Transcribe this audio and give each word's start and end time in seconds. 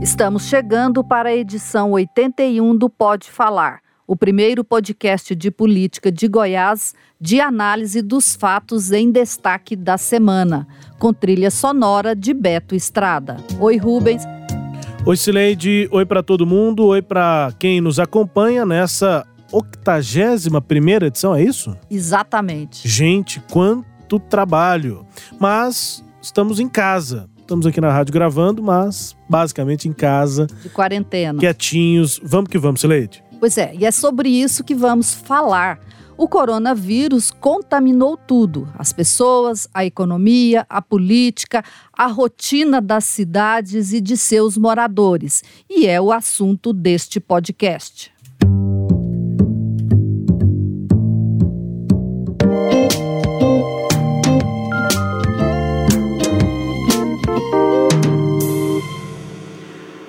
Estamos 0.00 0.44
chegando 0.44 1.02
para 1.02 1.30
a 1.30 1.36
edição 1.36 1.90
81 1.90 2.76
do 2.76 2.88
Pode 2.88 3.28
Falar, 3.28 3.80
o 4.06 4.14
primeiro 4.14 4.62
podcast 4.62 5.34
de 5.34 5.50
política 5.50 6.12
de 6.12 6.28
Goiás 6.28 6.94
de 7.20 7.40
análise 7.40 8.00
dos 8.00 8.36
fatos 8.36 8.92
em 8.92 9.10
destaque 9.10 9.74
da 9.74 9.98
semana, 9.98 10.68
com 11.00 11.12
trilha 11.12 11.50
sonora 11.50 12.14
de 12.14 12.32
Beto 12.32 12.76
Estrada. 12.76 13.38
Oi, 13.58 13.76
Rubens. 13.76 14.22
Oi, 15.04 15.16
Cileide. 15.16 15.88
Oi 15.90 16.06
para 16.06 16.22
todo 16.22 16.46
mundo. 16.46 16.86
Oi 16.86 17.02
para 17.02 17.52
quem 17.58 17.80
nos 17.80 17.98
acompanha 17.98 18.64
nessa 18.64 19.26
81 19.50 20.60
primeira 20.60 21.08
edição, 21.08 21.34
é 21.34 21.42
isso? 21.42 21.76
Exatamente. 21.90 22.86
Gente, 22.86 23.42
quanto 23.50 24.20
trabalho. 24.20 25.04
Mas 25.40 26.04
estamos 26.22 26.60
em 26.60 26.68
casa. 26.68 27.28
Estamos 27.48 27.64
aqui 27.64 27.80
na 27.80 27.90
rádio 27.90 28.12
gravando, 28.12 28.62
mas 28.62 29.16
basicamente 29.26 29.88
em 29.88 29.92
casa. 29.94 30.46
De 30.62 30.68
quarentena. 30.68 31.40
Quietinhos. 31.40 32.20
Vamos 32.22 32.50
que 32.50 32.58
vamos, 32.58 32.82
Sileide. 32.82 33.24
Pois 33.40 33.56
é, 33.56 33.74
e 33.74 33.86
é 33.86 33.90
sobre 33.90 34.28
isso 34.28 34.62
que 34.62 34.74
vamos 34.74 35.14
falar. 35.14 35.80
O 36.14 36.28
coronavírus 36.28 37.30
contaminou 37.30 38.18
tudo: 38.18 38.68
as 38.78 38.92
pessoas, 38.92 39.66
a 39.72 39.82
economia, 39.82 40.66
a 40.68 40.82
política, 40.82 41.64
a 41.90 42.06
rotina 42.06 42.82
das 42.82 43.04
cidades 43.04 43.94
e 43.94 44.00
de 44.02 44.18
seus 44.18 44.58
moradores. 44.58 45.42
E 45.70 45.86
é 45.86 45.98
o 45.98 46.12
assunto 46.12 46.70
deste 46.74 47.18
podcast. 47.18 48.12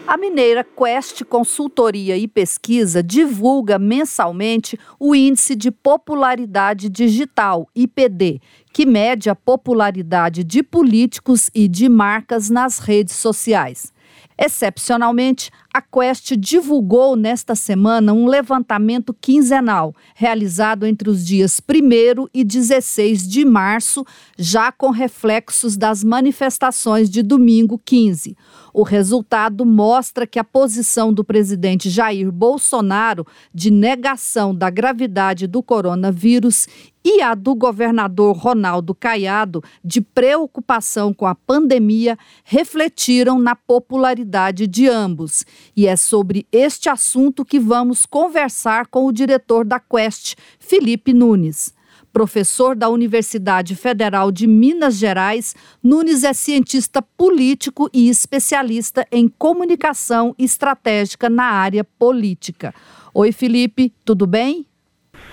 A 0.10 0.18
mineira 0.18 0.64
Quest 0.64 1.24
Consultoria 1.26 2.18
e 2.18 2.28
Pesquisa 2.28 3.04
divulga 3.04 3.78
mensalmente 3.78 4.76
o 5.00 5.14
Índice 5.14 5.56
de 5.56 5.70
Popularidade 5.70 6.90
Digital, 6.90 7.70
IPD, 7.76 8.42
que 8.74 8.88
mede 8.88 9.30
a 9.30 9.36
popularidade 9.36 10.44
de 10.44 10.64
políticos 10.64 11.52
e 11.54 11.68
de 11.68 11.88
marcas 11.88 12.50
nas 12.50 12.80
redes 12.80 13.18
sociais. 13.18 13.94
Excepcionalmente, 14.42 15.52
a 15.74 15.82
Quest 15.82 16.32
divulgou 16.38 17.18
nesta 17.18 17.56
semana 17.56 18.14
um 18.14 18.26
levantamento 18.26 19.14
quinzenal, 19.14 19.94
realizado 20.16 20.86
entre 20.86 21.10
os 21.10 21.26
dias 21.26 21.60
1 21.60 22.28
e 22.34 22.44
16 22.46 23.28
de 23.28 23.44
março, 23.44 24.06
já 24.38 24.72
com 24.72 24.92
reflexos 24.92 25.76
das 25.76 26.06
manifestações 26.06 27.10
de 27.10 27.22
domingo 27.22 27.80
15. 27.84 28.38
O 28.74 28.84
resultado 28.84 29.66
mostra 29.66 30.28
que 30.28 30.40
a 30.40 30.44
posição 30.44 31.14
do 31.14 31.24
presidente 31.24 31.90
Jair 31.90 32.32
Bolsonaro 32.32 33.26
de 33.54 33.72
negação 33.72 34.54
da 34.54 34.70
gravidade 34.70 35.48
do 35.48 35.62
coronavírus 35.64 36.68
e 37.04 37.22
a 37.22 37.34
do 37.34 37.56
governador 37.56 38.36
Ronaldo 38.36 38.94
Caiado 38.94 39.64
de 39.84 40.02
preocupação 40.02 41.14
com 41.14 41.26
a 41.26 41.34
pandemia 41.34 42.18
refletiram 42.44 43.40
na 43.40 43.56
popularidade 43.56 44.68
de 44.68 44.88
ambos. 44.88 45.46
E 45.76 45.88
é 45.88 45.96
sobre 45.96 46.46
este 46.52 46.90
assunto 46.90 47.46
que 47.46 47.60
vamos 47.60 48.06
conversar 48.06 48.88
com 48.88 49.06
o 49.06 49.12
diretor 49.12 49.66
da 49.66 49.80
Quest, 49.80 50.36
Felipe 50.60 51.14
Nunes. 51.14 51.74
Professor 52.12 52.76
da 52.76 52.90
Universidade 52.90 53.76
Federal 53.76 54.32
de 54.32 54.48
Minas 54.48 54.96
Gerais, 54.98 55.56
Nunes 55.84 56.24
é 56.24 56.34
cientista 56.34 57.02
político 57.02 57.90
e 57.94 58.10
especialista 58.10 59.06
em 59.12 59.28
comunicação 59.28 60.36
estratégica 60.38 61.30
na 61.30 61.46
área 61.46 61.84
política. 61.84 62.74
Oi, 63.14 63.32
Felipe, 63.32 63.94
tudo 64.04 64.28
bem? 64.28 64.66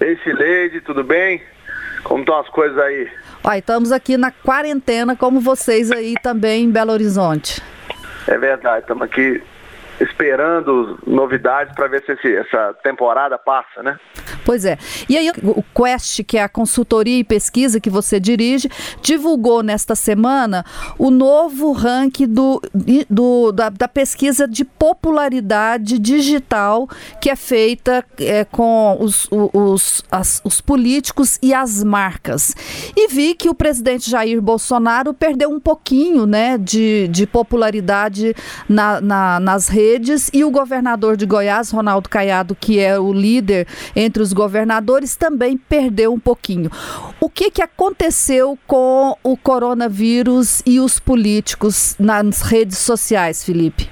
Ei, 0.01 0.19
Sileide, 0.23 0.81
tudo 0.81 1.03
bem? 1.03 1.43
Como 2.05 2.21
estão 2.21 2.39
as 2.39 2.49
coisas 2.51 2.79
aí? 2.79 3.09
Olha, 3.43 3.59
estamos 3.59 3.93
aqui 3.93 4.17
na 4.17 4.31
quarentena, 4.31 5.17
como 5.17 5.41
vocês 5.41 5.91
aí 5.91 6.15
também 6.23 6.65
em 6.65 6.71
Belo 6.71 6.93
Horizonte. 6.93 7.61
É 8.29 8.37
verdade, 8.39 8.81
estamos 8.81 9.03
aqui 9.03 9.43
esperando 10.01 10.99
novidades 11.07 11.75
para 11.75 11.89
ver 11.89 12.05
se 12.05 12.13
esse, 12.13 12.37
essa 12.37 12.75
temporada 12.83 13.39
passa, 13.39 13.83
né? 13.83 13.99
Pois 14.45 14.65
é. 14.65 14.79
E 15.09 15.17
aí 15.17 15.31
o 15.43 15.63
Quest, 15.63 16.23
que 16.25 16.39
é 16.39 16.43
a 16.43 16.49
consultoria 16.49 17.19
e 17.19 17.25
pesquisa 17.25 17.81
que 17.81 17.91
você 17.91 18.21
dirige, 18.21 18.69
divulgou 19.01 19.63
nesta 19.63 19.95
semana 19.95 20.65
o 20.99 21.11
novo 21.11 21.73
ranking 21.73 22.29
do, 22.29 22.61
do 23.09 23.53
da, 23.53 23.71
da, 23.71 23.89
pesquisa 23.89 24.47
de 24.47 24.65
popularidade 24.65 25.99
digital 25.99 26.89
que 27.21 27.31
é 27.31 27.37
feita 27.37 28.05
é, 28.21 28.45
com 28.45 28.97
os, 29.01 29.29
os, 29.31 30.05
as, 30.11 30.41
os 30.45 30.61
políticos 30.61 31.39
e 31.43 31.55
as 31.55 31.83
marcas. 31.83 32.55
E 32.97 33.09
vi 33.09 33.35
que 33.35 33.49
o 33.49 33.55
presidente 33.55 34.11
Jair 34.11 34.41
Bolsonaro 34.41 35.15
perdeu 35.15 35.51
um 35.51 35.59
pouquinho 35.59 36.27
né, 36.27 36.59
de, 36.59 37.09
de 37.09 37.27
popularidade 37.27 38.35
na, 38.69 39.01
na, 39.01 39.41
nas 39.41 39.69
redes 39.69 39.86
e 40.33 40.45
o 40.45 40.51
governador 40.51 41.17
de 41.17 41.27
Goiás, 41.27 41.71
Ronaldo 41.71 42.09
Caiado, 42.09 42.55
que 42.55 42.81
é 42.81 42.99
o 42.99 43.13
líder 43.13 43.67
entre 43.95 44.23
os 44.23 44.33
governadores 44.33 45.17
também 45.17 45.57
perdeu 45.57 46.13
um 46.13 46.19
pouquinho. 46.19 46.71
O 47.21 47.29
que, 47.29 47.51
que 47.51 47.63
aconteceu 47.63 48.59
com 48.67 49.17
o 49.23 49.37
coronavírus 49.37 50.63
e 50.67 50.81
os 50.81 50.99
políticos 50.99 51.97
nas 51.99 52.43
redes 52.43 52.79
sociais, 52.79 53.45
Felipe? 53.45 53.89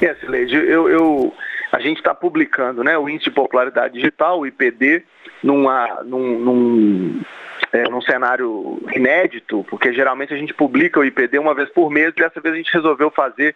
É, 0.00 0.14
Sileide, 0.14 0.54
eu, 0.54 0.88
eu, 0.88 1.34
a 1.72 1.80
gente 1.80 1.98
está 1.98 2.14
publicando 2.14 2.84
né, 2.84 2.96
o 2.96 3.08
Índice 3.08 3.30
de 3.30 3.34
Popularidade 3.34 3.94
Digital, 3.94 4.40
o 4.40 4.46
IPD, 4.46 5.02
numa, 5.42 6.02
num, 6.04 6.38
num, 6.38 7.20
é, 7.72 7.82
num 7.88 8.00
cenário 8.02 8.80
inédito, 8.94 9.64
porque 9.68 9.92
geralmente 9.92 10.32
a 10.32 10.36
gente 10.36 10.54
publica 10.54 11.00
o 11.00 11.04
IPD 11.04 11.38
uma 11.38 11.54
vez 11.54 11.68
por 11.70 11.90
mês, 11.90 12.14
dessa 12.14 12.40
vez 12.40 12.54
a 12.54 12.58
gente 12.58 12.72
resolveu 12.72 13.10
fazer 13.10 13.54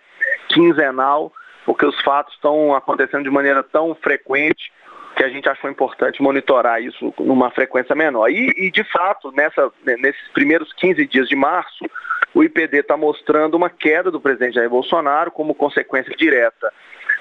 quinzenal, 0.48 1.32
porque 1.64 1.86
os 1.86 2.00
fatos 2.02 2.34
estão 2.34 2.74
acontecendo 2.74 3.24
de 3.24 3.30
maneira 3.30 3.62
tão 3.62 3.94
frequente 3.94 4.72
que 5.16 5.24
a 5.24 5.28
gente 5.28 5.48
achou 5.48 5.70
importante 5.70 6.22
monitorar 6.22 6.82
isso 6.82 7.12
numa 7.18 7.50
frequência 7.50 7.94
menor. 7.94 8.30
E, 8.30 8.52
e 8.56 8.70
de 8.70 8.82
fato, 8.84 9.30
nessa, 9.32 9.70
nesses 9.84 10.28
primeiros 10.32 10.72
15 10.74 11.06
dias 11.06 11.28
de 11.28 11.36
março, 11.36 11.84
o 12.34 12.42
IPD 12.42 12.78
está 12.78 12.96
mostrando 12.96 13.54
uma 13.54 13.68
queda 13.68 14.10
do 14.10 14.20
presidente 14.20 14.54
Jair 14.54 14.70
Bolsonaro 14.70 15.30
como 15.30 15.54
consequência 15.54 16.14
direta 16.16 16.72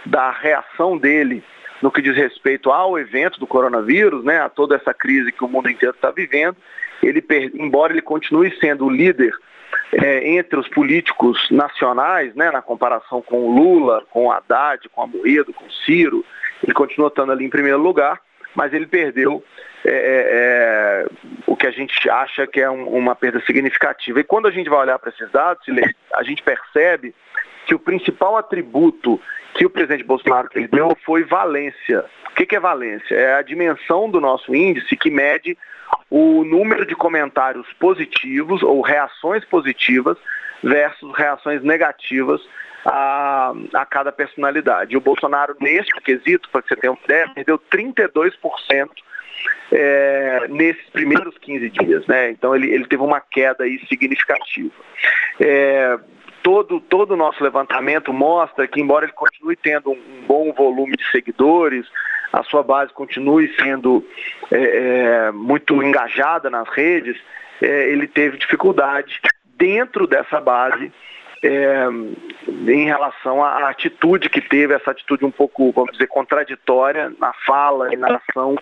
da 0.05 0.31
reação 0.31 0.97
dele 0.97 1.43
no 1.81 1.91
que 1.91 2.01
diz 2.01 2.15
respeito 2.15 2.71
ao 2.71 2.97
evento 2.97 3.39
do 3.39 3.47
coronavírus, 3.47 4.23
né, 4.23 4.39
a 4.39 4.49
toda 4.49 4.75
essa 4.75 4.93
crise 4.93 5.31
que 5.31 5.43
o 5.43 5.47
mundo 5.47 5.69
inteiro 5.69 5.95
está 5.95 6.11
vivendo. 6.11 6.55
Ele, 7.01 7.23
embora 7.55 7.91
ele 7.91 8.01
continue 8.01 8.55
sendo 8.59 8.85
o 8.85 8.89
líder 8.89 9.33
é, 9.93 10.29
entre 10.35 10.59
os 10.59 10.67
políticos 10.67 11.49
nacionais, 11.51 12.33
né, 12.35 12.51
na 12.51 12.61
comparação 12.61 13.21
com 13.21 13.39
o 13.41 13.55
Lula, 13.55 14.03
com 14.09 14.27
o 14.27 14.31
Haddad, 14.31 14.87
com 14.89 15.01
a 15.01 15.07
Moedo, 15.07 15.53
com 15.53 15.65
o 15.65 15.71
Ciro, 15.85 16.25
ele 16.63 16.73
continua 16.73 17.07
estando 17.07 17.31
ali 17.31 17.45
em 17.45 17.49
primeiro 17.49 17.79
lugar, 17.79 18.19
mas 18.55 18.73
ele 18.73 18.85
perdeu 18.85 19.43
é, 19.83 19.89
é, 19.89 19.95
é, 19.95 21.05
o 21.47 21.55
que 21.55 21.65
a 21.65 21.71
gente 21.71 22.09
acha 22.09 22.45
que 22.45 22.61
é 22.61 22.69
um, 22.69 22.87
uma 22.87 23.15
perda 23.15 23.41
significativa. 23.41 24.19
E 24.19 24.23
quando 24.23 24.47
a 24.47 24.51
gente 24.51 24.69
vai 24.69 24.79
olhar 24.79 24.99
para 24.99 25.09
esses 25.09 25.31
dados, 25.31 25.65
a 26.13 26.23
gente 26.23 26.43
percebe 26.43 27.15
que 27.65 27.73
o 27.73 27.79
principal 27.79 28.37
atributo 28.37 29.19
que 29.53 29.65
o 29.65 29.69
presidente 29.69 30.03
Bolsonaro 30.03 30.49
perdeu 30.49 30.95
foi 31.05 31.23
valência. 31.23 32.05
O 32.29 32.35
que, 32.35 32.45
que 32.45 32.55
é 32.55 32.59
valência? 32.59 33.15
É 33.15 33.33
a 33.35 33.41
dimensão 33.41 34.09
do 34.09 34.21
nosso 34.21 34.55
índice 34.55 34.95
que 34.95 35.09
mede 35.09 35.57
o 36.11 36.43
número 36.43 36.85
de 36.85 36.93
comentários 36.93 37.65
positivos 37.79 38.61
ou 38.61 38.81
reações 38.81 39.45
positivas 39.45 40.17
versus 40.61 41.11
reações 41.15 41.63
negativas 41.63 42.41
a, 42.85 43.53
a 43.73 43.85
cada 43.85 44.11
personalidade. 44.11 44.97
O 44.97 45.01
Bolsonaro, 45.01 45.55
neste 45.61 45.99
quesito, 46.01 46.49
para 46.49 46.61
você 46.61 46.75
ter 46.75 46.89
uma 46.89 46.99
ideia, 47.05 47.31
perdeu 47.33 47.57
32% 47.57 48.89
é, 49.71 50.47
nesses 50.49 50.89
primeiros 50.89 51.37
15 51.37 51.69
dias. 51.69 52.05
Né? 52.07 52.31
Então 52.31 52.53
ele, 52.53 52.69
ele 52.69 52.85
teve 52.87 53.01
uma 53.01 53.21
queda 53.21 53.63
aí 53.63 53.79
significativa. 53.87 54.73
É, 55.39 55.97
todo, 56.43 56.81
todo 56.81 57.11
o 57.11 57.17
nosso 57.17 57.41
levantamento 57.41 58.11
mostra 58.11 58.67
que, 58.67 58.81
embora 58.81 59.05
ele 59.05 59.13
continue 59.13 59.55
tendo 59.55 59.91
um 59.91 60.25
bom 60.27 60.51
volume 60.51 60.97
de 60.97 61.09
seguidores, 61.09 61.87
a 62.31 62.43
sua 62.43 62.63
base 62.63 62.93
continue 62.93 63.53
sendo 63.55 64.05
é, 64.49 64.57
é, 65.27 65.31
muito 65.31 65.81
engajada 65.83 66.49
nas 66.49 66.67
redes, 66.69 67.17
é, 67.61 67.89
ele 67.89 68.07
teve 68.07 68.37
dificuldade 68.37 69.19
dentro 69.57 70.07
dessa 70.07 70.39
base 70.39 70.91
é, 71.43 71.85
em 72.47 72.85
relação 72.85 73.43
à 73.43 73.69
atitude 73.69 74.29
que 74.29 74.41
teve, 74.41 74.73
essa 74.73 74.91
atitude 74.91 75.25
um 75.25 75.31
pouco, 75.31 75.71
vamos 75.71 75.91
dizer, 75.93 76.07
contraditória 76.07 77.11
na 77.19 77.33
fala 77.45 77.93
e 77.93 77.97
na 77.97 78.15
ação 78.15 78.55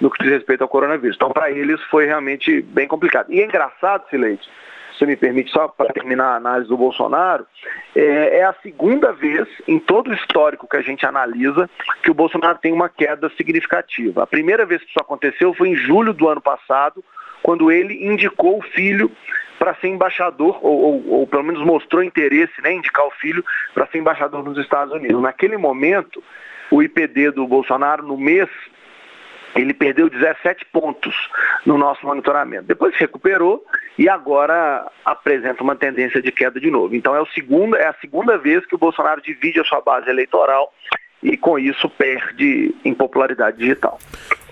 no 0.00 0.10
que 0.10 0.22
diz 0.22 0.32
respeito 0.32 0.62
ao 0.62 0.68
coronavírus. 0.68 1.16
Então, 1.16 1.30
para 1.30 1.50
eles 1.50 1.80
foi 1.84 2.04
realmente 2.04 2.60
bem 2.60 2.86
complicado. 2.86 3.32
E 3.32 3.40
é 3.40 3.44
engraçado, 3.44 4.08
Silente, 4.10 4.48
se 4.98 5.06
me 5.06 5.16
permite, 5.16 5.50
só 5.50 5.68
para 5.68 5.92
terminar 5.92 6.32
a 6.32 6.36
análise 6.36 6.68
do 6.68 6.76
Bolsonaro, 6.76 7.46
é, 7.94 8.38
é, 8.38 8.44
a 8.44 8.54
segunda 8.62 9.12
vez 9.12 9.46
em 9.66 9.78
todo 9.78 10.10
o 10.10 10.14
histórico 10.14 10.68
que 10.68 10.76
a 10.76 10.82
gente 10.82 11.04
analisa 11.04 11.68
que 12.02 12.10
o 12.10 12.14
Bolsonaro 12.14 12.58
tem 12.58 12.72
uma 12.72 12.88
queda 12.88 13.30
significativa. 13.36 14.22
A 14.22 14.26
primeira 14.26 14.64
vez 14.64 14.82
que 14.82 14.88
isso 14.88 15.00
aconteceu 15.00 15.52
foi 15.54 15.70
em 15.70 15.76
julho 15.76 16.12
do 16.12 16.28
ano 16.28 16.40
passado, 16.40 17.04
quando 17.42 17.70
ele 17.70 18.06
indicou 18.06 18.58
o 18.58 18.62
filho 18.62 19.10
para 19.58 19.74
ser 19.76 19.88
embaixador, 19.88 20.58
ou, 20.62 20.80
ou, 20.80 21.08
ou, 21.08 21.26
pelo 21.26 21.44
menos 21.44 21.64
mostrou 21.64 22.02
interesse 22.02 22.60
né, 22.62 22.72
indicar 22.72 23.06
o 23.06 23.10
filho 23.10 23.44
para 23.72 23.86
ser 23.86 23.98
embaixador 23.98 24.42
nos 24.42 24.58
Estados 24.58 24.92
Unidos. 24.92 25.22
Naquele 25.22 25.56
momento, 25.56 26.22
o 26.70 26.82
IPD 26.82 27.30
do 27.30 27.46
Bolsonaro, 27.46 28.02
no 28.02 28.18
mês 28.18 28.48
ele 29.56 29.72
perdeu 29.72 30.08
17 30.08 30.64
pontos 30.66 31.14
no 31.64 31.78
nosso 31.78 32.06
monitoramento. 32.06 32.64
Depois 32.64 32.94
se 32.94 33.00
recuperou 33.00 33.64
e 33.98 34.08
agora 34.08 34.86
apresenta 35.04 35.62
uma 35.62 35.74
tendência 35.74 36.20
de 36.20 36.30
queda 36.30 36.60
de 36.60 36.70
novo. 36.70 36.94
Então 36.94 37.14
é, 37.14 37.20
o 37.20 37.26
segundo, 37.26 37.76
é 37.76 37.86
a 37.86 37.94
segunda 37.94 38.36
vez 38.36 38.64
que 38.66 38.74
o 38.74 38.78
Bolsonaro 38.78 39.22
divide 39.22 39.60
a 39.60 39.64
sua 39.64 39.80
base 39.80 40.08
eleitoral 40.08 40.72
e 41.22 41.36
com 41.36 41.58
isso 41.58 41.88
perde 41.88 42.74
em 42.84 42.94
popularidade 42.94 43.56
digital. 43.56 43.98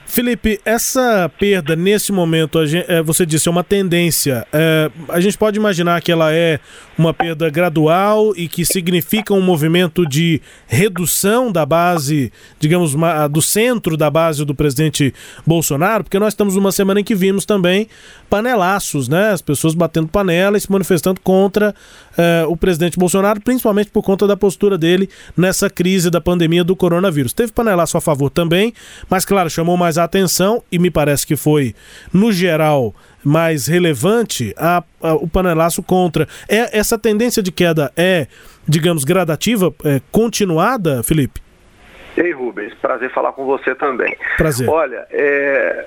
Felipe, 0.07 0.61
essa 0.65 1.31
perda 1.39 1.75
nesse 1.75 2.13
momento, 2.13 2.65
gente, 2.67 2.91
é, 2.91 3.03
você 3.03 3.27
disse, 3.27 3.49
é 3.49 3.51
uma 3.51 3.65
tendência. 3.65 4.47
É, 4.53 4.91
a 5.09 5.21
gente 5.21 5.37
pode 5.37 5.59
imaginar 5.59 6.01
que 6.01 6.13
ela 6.13 6.33
é 6.33 6.61
uma 6.97 7.13
perda 7.13 7.51
gradual 7.51 8.33
e 8.37 8.47
que 8.47 8.65
significa 8.65 9.35
um 9.35 9.41
movimento 9.41 10.07
de 10.07 10.41
redução 10.67 11.51
da 11.51 11.67
base, 11.67 12.33
digamos, 12.61 12.95
do 13.31 13.43
centro 13.43 13.97
da 13.97 14.09
base 14.09 14.45
do 14.45 14.55
presidente 14.55 15.13
Bolsonaro, 15.45 16.05
porque 16.05 16.19
nós 16.19 16.33
estamos 16.33 16.55
numa 16.55 16.71
semana 16.71 17.01
em 17.01 17.05
que 17.05 17.15
vimos 17.15 17.45
também 17.45 17.89
panelaços, 18.31 19.09
né? 19.09 19.31
As 19.31 19.43
pessoas 19.43 19.75
batendo 19.75 20.09
panela 20.09 20.57
e 20.57 20.61
se 20.61 20.71
manifestando 20.71 21.21
contra 21.21 21.75
é, 22.17 22.45
o 22.47 22.57
presidente 22.57 22.99
Bolsonaro, 22.99 23.41
principalmente 23.41 23.91
por 23.91 24.03
conta 24.03 24.27
da 24.27 24.37
postura 24.37 24.79
dele 24.79 25.09
nessa 25.37 25.69
crise 25.69 26.11
da 26.11 26.21
pandemia 26.21 26.63
do 26.63 26.77
coronavírus. 26.77 27.33
Teve 27.33 27.53
panelaço 27.53 27.97
a 27.97 28.01
favor 28.01 28.31
também, 28.31 28.73
mas, 29.11 29.25
claro, 29.25 29.51
chamou 29.51 29.77
mais 29.77 29.94
a 29.99 30.05
atenção, 30.05 30.63
e 30.71 30.79
me 30.79 30.91
parece 30.91 31.27
que 31.27 31.37
foi, 31.37 31.75
no 32.13 32.33
geral, 32.33 32.95
mais 33.25 33.67
relevante, 33.67 34.55
a, 34.57 34.83
a, 35.03 35.15
o 35.15 35.29
panelaço 35.29 35.83
contra. 35.83 36.29
É, 36.49 36.79
essa 36.79 36.99
tendência 36.99 37.43
de 37.43 37.51
queda 37.51 37.93
é, 37.97 38.27
digamos, 38.67 39.05
gradativa, 39.05 39.73
é, 39.85 40.01
continuada, 40.11 41.03
Felipe? 41.03 41.41
Ei, 42.17 42.33
Rubens, 42.33 42.75
prazer 42.75 43.11
falar 43.11 43.33
com 43.33 43.45
você 43.45 43.75
também. 43.75 44.17
Prazer. 44.37 44.69
Olha, 44.69 45.07
é, 45.11 45.87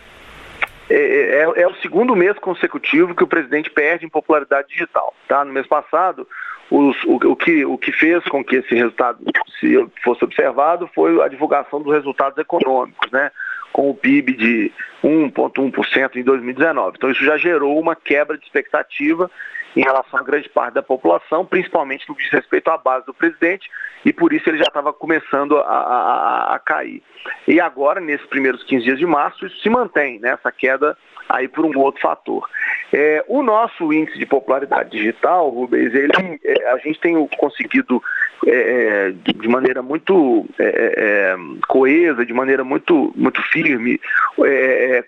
é, 0.89 0.97
é, 0.97 1.61
é, 1.61 1.67
o 1.67 1.75
segundo 1.75 2.15
mês 2.15 2.37
consecutivo 2.39 3.15
que 3.15 3.23
o 3.23 3.27
presidente 3.27 3.69
perde 3.69 4.05
em 4.05 4.09
popularidade 4.09 4.67
digital. 4.67 5.13
Tá? 5.27 5.45
No 5.45 5.53
mês 5.53 5.65
passado, 5.65 6.27
os, 6.69 7.01
o, 7.05 7.15
o, 7.31 7.35
que, 7.35 7.65
o 7.65 7.77
que 7.77 7.91
fez 7.93 8.23
com 8.25 8.43
que 8.43 8.57
esse 8.57 8.75
resultado 8.75 9.19
se 9.59 9.87
fosse 10.03 10.23
observado 10.23 10.89
foi 10.93 11.21
a 11.21 11.27
divulgação 11.27 11.81
dos 11.81 11.93
resultados 11.93 12.37
econômicos. 12.37 13.09
Né? 13.11 13.31
Com 13.71 13.89
o 13.89 13.95
PIB 13.95 14.33
de 14.33 14.71
1,1% 15.03 16.15
em 16.15 16.23
2019. 16.23 16.95
Então, 16.97 17.11
isso 17.11 17.23
já 17.23 17.37
gerou 17.37 17.79
uma 17.79 17.95
quebra 17.95 18.37
de 18.37 18.43
expectativa 18.45 19.29
em 19.75 19.81
relação 19.81 20.19
a 20.19 20.23
grande 20.23 20.49
parte 20.49 20.73
da 20.73 20.81
população, 20.81 21.45
principalmente 21.45 22.07
no 22.09 22.15
que 22.15 22.23
diz 22.23 22.31
respeito 22.31 22.69
à 22.69 22.77
base 22.77 23.05
do 23.05 23.13
presidente, 23.13 23.69
e 24.03 24.11
por 24.11 24.33
isso 24.33 24.49
ele 24.49 24.57
já 24.57 24.63
estava 24.63 24.91
começando 24.91 25.57
a, 25.57 25.61
a, 25.61 26.55
a, 26.55 26.59
cair. 26.59 27.03
E 27.47 27.59
agora, 27.59 28.01
nesses 28.01 28.25
primeiros 28.25 28.63
15 28.63 28.83
dias 28.83 28.97
de 28.97 29.05
março, 29.05 29.45
isso 29.45 29.61
se 29.61 29.69
mantém, 29.69 30.19
né, 30.19 30.31
essa 30.31 30.51
queda 30.51 30.97
aí 31.29 31.47
por 31.47 31.65
um 31.65 31.79
outro 31.79 32.01
fator. 32.01 32.47
É, 32.91 33.23
o 33.27 33.43
nosso 33.43 33.91
índice 33.91 34.17
de 34.17 34.25
popularidade 34.25 34.91
digital, 34.91 35.49
Rubens, 35.49 35.93
ele, 35.93 36.39
é, 36.43 36.69
a 36.69 36.77
gente 36.77 36.99
tem 36.99 37.27
conseguido 37.37 38.01
é, 38.45 38.51
é 38.51 39.11
de 39.11 39.47
maneira 39.47 39.81
muito 39.81 40.45
é, 40.57 40.93
é, 40.97 41.35
coesa, 41.67 42.25
de 42.25 42.33
maneira 42.33 42.63
muito, 42.63 43.13
muito 43.15 43.41
firme, 43.41 43.99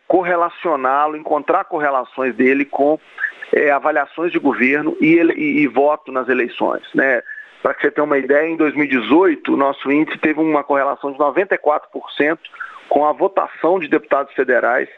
correlacioná-lo, 0.08 1.16
encontrar 1.16 1.64
correlações 1.66 2.36
dele 2.36 2.66
com 2.66 3.00
avaliações 3.74 4.32
de 4.32 4.40
governo 4.40 4.96
e, 5.00 5.16
e, 5.16 5.62
e 5.62 5.68
voto 5.68 6.12
nas 6.12 6.28
eleições. 6.28 6.84
Né? 6.94 7.22
Para 7.62 7.74
que 7.74 7.82
você 7.82 7.92
tenha 7.92 8.06
uma 8.06 8.18
ideia, 8.18 8.48
em 8.48 8.58
2018 8.58 9.54
o 9.54 9.58
nosso 9.58 9.92
índice 9.92 10.18
teve 10.18 10.40
uma 10.40 10.64
correlação 10.64 11.12
de 11.12 11.18
94% 11.18 12.38
com 12.90 13.06
a 13.06 13.14
votação 13.14 13.80
de 13.80 13.88
deputados 13.88 14.34
federais 14.34 14.90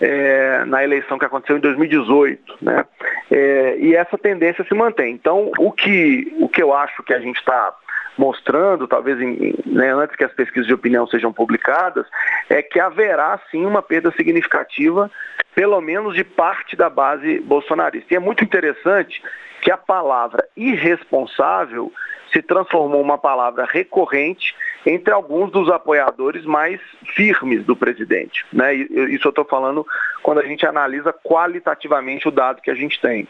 é, 0.00 0.64
na 0.64 0.82
eleição 0.82 1.18
que 1.18 1.24
aconteceu 1.24 1.56
em 1.56 1.60
2018. 1.60 2.58
Né? 2.62 2.84
É, 3.30 3.76
e 3.78 3.94
essa 3.94 4.16
tendência 4.18 4.64
se 4.64 4.74
mantém. 4.74 5.14
Então, 5.14 5.50
o 5.58 5.72
que, 5.72 6.34
o 6.40 6.48
que 6.48 6.62
eu 6.62 6.74
acho 6.74 7.02
que 7.02 7.14
a 7.14 7.20
gente 7.20 7.38
está 7.38 7.74
mostrando, 8.16 8.88
talvez 8.88 9.20
em, 9.20 9.54
né, 9.66 9.92
antes 9.92 10.16
que 10.16 10.24
as 10.24 10.32
pesquisas 10.32 10.66
de 10.66 10.74
opinião 10.74 11.06
sejam 11.06 11.32
publicadas, 11.32 12.06
é 12.48 12.62
que 12.62 12.80
haverá 12.80 13.38
sim 13.50 13.66
uma 13.66 13.82
perda 13.82 14.10
significativa, 14.12 15.10
pelo 15.54 15.80
menos 15.80 16.14
de 16.14 16.24
parte 16.24 16.76
da 16.76 16.88
base 16.88 17.40
bolsonarista. 17.40 18.14
E 18.14 18.16
é 18.16 18.20
muito 18.20 18.42
interessante 18.42 19.22
que 19.60 19.70
a 19.70 19.76
palavra 19.76 20.46
irresponsável 20.56 21.92
se 22.32 22.42
transformou 22.42 23.00
uma 23.00 23.18
palavra 23.18 23.66
recorrente 23.70 24.54
entre 24.86 25.12
alguns 25.12 25.50
dos 25.50 25.68
apoiadores 25.68 26.44
mais 26.44 26.80
firmes 27.16 27.64
do 27.64 27.74
presidente. 27.74 28.46
Né? 28.52 28.74
Isso 28.74 29.26
eu 29.26 29.30
estou 29.30 29.44
falando 29.44 29.84
quando 30.22 30.38
a 30.38 30.46
gente 30.46 30.64
analisa 30.64 31.12
qualitativamente 31.12 32.28
o 32.28 32.30
dado 32.30 32.62
que 32.62 32.70
a 32.70 32.74
gente 32.74 33.00
tem. 33.00 33.26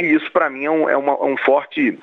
E 0.00 0.04
isso, 0.04 0.30
para 0.32 0.50
mim, 0.50 0.64
é 0.64 0.70
um, 0.70 0.90
é, 0.90 0.96
uma, 0.96 1.12
é 1.12 1.24
um 1.24 1.36
forte 1.36 1.96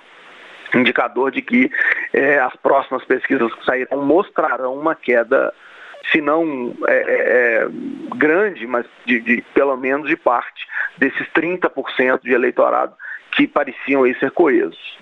indicador 0.74 1.32
de 1.32 1.42
que 1.42 1.70
é, 2.14 2.40
as 2.40 2.56
próximas 2.56 3.04
pesquisas 3.04 3.54
que 3.54 3.66
sairão 3.66 4.02
mostrarão 4.02 4.74
uma 4.74 4.96
queda, 4.96 5.54
se 6.10 6.22
não 6.22 6.74
é, 6.88 6.96
é, 6.96 7.04
é 7.04 7.68
grande, 8.16 8.66
mas 8.66 8.86
de, 9.06 9.20
de, 9.20 9.42
pelo 9.54 9.76
menos 9.76 10.08
de 10.08 10.16
parte 10.16 10.66
desses 10.98 11.28
30% 11.36 12.22
de 12.24 12.32
eleitorado 12.32 12.96
que 13.32 13.48
pareciam 13.48 14.04
aí 14.04 14.16
ser 14.16 14.32
coesos. 14.32 14.98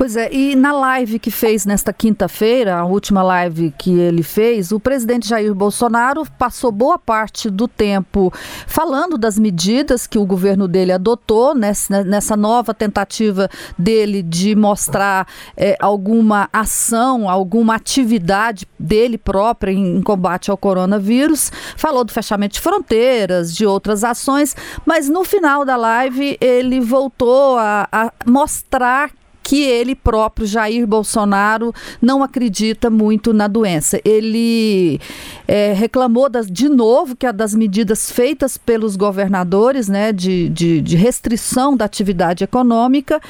Pois 0.00 0.16
é, 0.16 0.32
e 0.32 0.56
na 0.56 0.72
live 0.72 1.18
que 1.18 1.30
fez 1.30 1.66
nesta 1.66 1.92
quinta-feira, 1.92 2.74
a 2.78 2.86
última 2.86 3.22
live 3.22 3.70
que 3.76 3.90
ele 3.90 4.22
fez, 4.22 4.72
o 4.72 4.80
presidente 4.80 5.28
Jair 5.28 5.54
Bolsonaro 5.54 6.24
passou 6.38 6.72
boa 6.72 6.98
parte 6.98 7.50
do 7.50 7.68
tempo 7.68 8.32
falando 8.66 9.18
das 9.18 9.38
medidas 9.38 10.06
que 10.06 10.16
o 10.16 10.24
governo 10.24 10.66
dele 10.66 10.90
adotou 10.90 11.54
nessa, 11.54 12.02
nessa 12.02 12.34
nova 12.34 12.72
tentativa 12.72 13.46
dele 13.76 14.22
de 14.22 14.56
mostrar 14.56 15.28
é, 15.54 15.76
alguma 15.78 16.48
ação, 16.50 17.28
alguma 17.28 17.74
atividade 17.74 18.66
dele 18.78 19.18
própria 19.18 19.70
em, 19.70 19.98
em 19.98 20.02
combate 20.02 20.50
ao 20.50 20.56
coronavírus. 20.56 21.52
Falou 21.76 22.04
do 22.04 22.12
fechamento 22.12 22.54
de 22.54 22.60
fronteiras, 22.62 23.54
de 23.54 23.66
outras 23.66 24.02
ações, 24.02 24.56
mas 24.86 25.10
no 25.10 25.24
final 25.24 25.62
da 25.62 25.76
live 25.76 26.38
ele 26.40 26.80
voltou 26.80 27.58
a, 27.58 27.86
a 27.92 28.10
mostrar 28.24 29.10
que 29.50 29.64
ele 29.64 29.96
próprio, 29.96 30.46
Jair 30.46 30.86
Bolsonaro, 30.86 31.72
não 32.00 32.22
acredita 32.22 32.88
muito 32.88 33.32
na 33.32 33.48
doença. 33.48 34.00
Ele 34.04 35.00
é, 35.48 35.72
reclamou 35.72 36.30
das, 36.30 36.46
de 36.46 36.68
novo 36.68 37.16
que 37.16 37.30
das 37.32 37.52
medidas 37.52 38.12
feitas 38.12 38.56
pelos 38.56 38.94
governadores, 38.94 39.88
né, 39.88 40.12
de, 40.12 40.48
de, 40.50 40.80
de 40.80 40.96
restrição 40.96 41.76
da 41.76 41.84
atividade 41.84 42.44
econômica, 42.44 43.20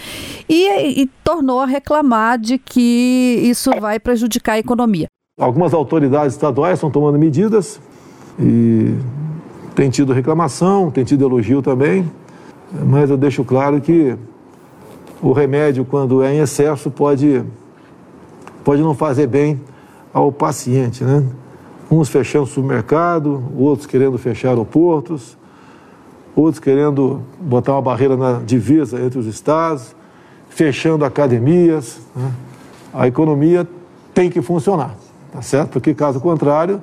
e, 0.46 1.00
e 1.00 1.06
tornou 1.24 1.58
a 1.58 1.64
reclamar 1.64 2.38
de 2.38 2.58
que 2.58 3.40
isso 3.42 3.70
vai 3.80 3.98
prejudicar 3.98 4.56
a 4.56 4.58
economia. 4.58 5.06
Algumas 5.40 5.72
autoridades 5.72 6.34
estaduais 6.34 6.74
estão 6.74 6.90
tomando 6.90 7.18
medidas 7.18 7.80
e 8.38 8.94
tem 9.74 9.88
tido 9.88 10.12
reclamação, 10.12 10.90
tem 10.90 11.02
tido 11.02 11.24
elogio 11.24 11.62
também, 11.62 12.12
mas 12.84 13.08
eu 13.08 13.16
deixo 13.16 13.42
claro 13.42 13.80
que 13.80 14.18
o 15.22 15.32
remédio, 15.32 15.84
quando 15.84 16.22
é 16.22 16.34
em 16.34 16.38
excesso, 16.38 16.90
pode, 16.90 17.44
pode 18.64 18.82
não 18.82 18.94
fazer 18.94 19.26
bem 19.26 19.60
ao 20.12 20.32
paciente. 20.32 21.04
Né? 21.04 21.24
Uns 21.90 22.08
fechando 22.08 22.46
supermercado, 22.46 23.42
outros 23.56 23.86
querendo 23.86 24.16
fechar 24.18 24.48
aeroportos, 24.48 25.36
outros 26.34 26.58
querendo 26.58 27.20
botar 27.40 27.72
uma 27.72 27.82
barreira 27.82 28.16
na 28.16 28.40
divisa 28.44 29.00
entre 29.00 29.18
os 29.18 29.26
estados. 29.26 29.94
fechando 30.48 31.04
academias. 31.04 32.00
Né? 32.14 32.32
A 32.92 33.06
economia 33.06 33.68
tem 34.12 34.28
que 34.28 34.42
funcionar, 34.42 34.96
tá 35.32 35.40
certo? 35.42 35.70
Porque 35.70 35.94
caso 35.94 36.18
contrário, 36.18 36.82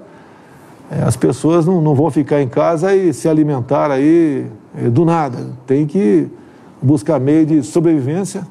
é, 0.90 1.02
as 1.02 1.18
pessoas 1.18 1.66
não, 1.66 1.82
não 1.82 1.94
vão 1.94 2.10
ficar 2.10 2.42
em 2.42 2.48
casa 2.48 2.96
e 2.96 3.14
se 3.14 3.28
alimentar 3.28 3.92
aí 3.92 4.46
é, 4.76 4.90
do 4.90 5.04
nada. 5.04 5.50
Tem 5.66 5.86
que 5.86 6.30
buscar 6.82 7.20
meio 7.20 7.46
de 7.46 7.64
sobrevivência 7.64 8.46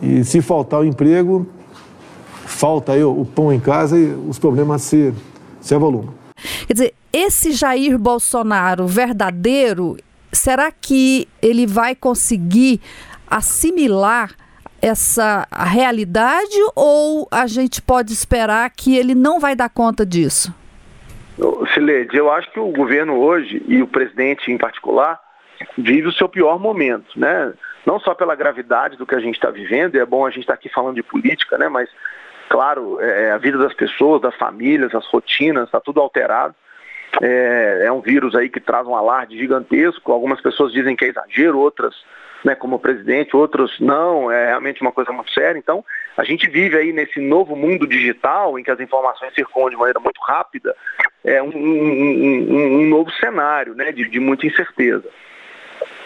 e 0.00 0.24
se 0.24 0.42
faltar 0.42 0.80
o 0.80 0.84
emprego, 0.84 1.46
falta 2.46 2.92
aí 2.92 3.04
o 3.04 3.24
pão 3.24 3.52
em 3.52 3.60
casa 3.60 3.98
e 3.98 4.12
os 4.28 4.38
problemas 4.38 4.82
se, 4.82 5.14
se 5.60 5.74
evolumam. 5.74 6.14
Quer 6.66 6.72
dizer, 6.72 6.94
esse 7.12 7.52
Jair 7.52 7.98
Bolsonaro 7.98 8.86
verdadeiro, 8.86 9.96
será 10.32 10.72
que 10.72 11.28
ele 11.40 11.66
vai 11.66 11.94
conseguir 11.94 12.80
assimilar 13.28 14.34
essa 14.80 15.46
realidade 15.52 16.56
ou 16.74 17.28
a 17.30 17.46
gente 17.46 17.80
pode 17.80 18.12
esperar 18.12 18.68
que 18.70 18.96
ele 18.96 19.14
não 19.14 19.38
vai 19.38 19.54
dar 19.54 19.68
conta 19.68 20.04
disso? 20.04 20.52
Silede, 21.72 22.16
eu 22.16 22.30
acho 22.30 22.50
que 22.52 22.60
o 22.60 22.72
governo 22.72 23.18
hoje, 23.18 23.62
e 23.66 23.80
o 23.80 23.86
presidente 23.86 24.50
em 24.50 24.58
particular, 24.58 25.18
vive 25.76 26.08
o 26.08 26.12
seu 26.12 26.28
pior 26.28 26.58
momento, 26.58 27.18
né? 27.18 27.52
Não 27.84 27.98
só 27.98 28.14
pela 28.14 28.34
gravidade 28.34 28.96
do 28.96 29.06
que 29.06 29.14
a 29.14 29.20
gente 29.20 29.34
está 29.34 29.50
vivendo, 29.50 29.96
e 29.96 29.98
é 29.98 30.06
bom 30.06 30.24
a 30.24 30.30
gente 30.30 30.40
estar 30.40 30.54
tá 30.54 30.58
aqui 30.58 30.68
falando 30.68 30.94
de 30.94 31.02
política, 31.02 31.58
né? 31.58 31.68
Mas, 31.68 31.88
claro, 32.48 33.00
é, 33.00 33.32
a 33.32 33.38
vida 33.38 33.58
das 33.58 33.74
pessoas, 33.74 34.20
das 34.20 34.34
famílias, 34.36 34.94
as 34.94 35.06
rotinas, 35.06 35.64
está 35.64 35.80
tudo 35.80 36.00
alterado. 36.00 36.54
É, 37.20 37.82
é, 37.84 37.92
um 37.92 38.00
vírus 38.00 38.34
aí 38.34 38.48
que 38.48 38.60
traz 38.60 38.86
um 38.86 38.94
alarde 38.94 39.36
gigantesco. 39.36 40.12
Algumas 40.12 40.40
pessoas 40.40 40.72
dizem 40.72 40.96
que 40.96 41.04
é 41.04 41.08
exagero, 41.08 41.58
outras, 41.58 41.94
né, 42.44 42.54
como 42.54 42.78
presidente, 42.78 43.36
outros 43.36 43.78
não, 43.80 44.30
é 44.30 44.46
realmente 44.46 44.80
uma 44.80 44.92
coisa 44.92 45.12
muito 45.12 45.30
séria. 45.32 45.58
Então, 45.58 45.84
a 46.16 46.24
gente 46.24 46.48
vive 46.48 46.76
aí 46.76 46.92
nesse 46.92 47.20
novo 47.20 47.54
mundo 47.54 47.86
digital 47.86 48.58
em 48.58 48.62
que 48.62 48.70
as 48.70 48.80
informações 48.80 49.34
circulam 49.34 49.70
de 49.70 49.76
maneira 49.76 50.00
muito 50.00 50.20
rápida, 50.20 50.74
é 51.24 51.42
um, 51.42 51.48
um, 51.48 52.50
um, 52.50 52.80
um 52.80 52.88
novo 52.88 53.10
cenário 53.12 53.74
né, 53.74 53.92
de, 53.92 54.08
de 54.08 54.18
muita 54.18 54.46
incerteza. 54.46 55.08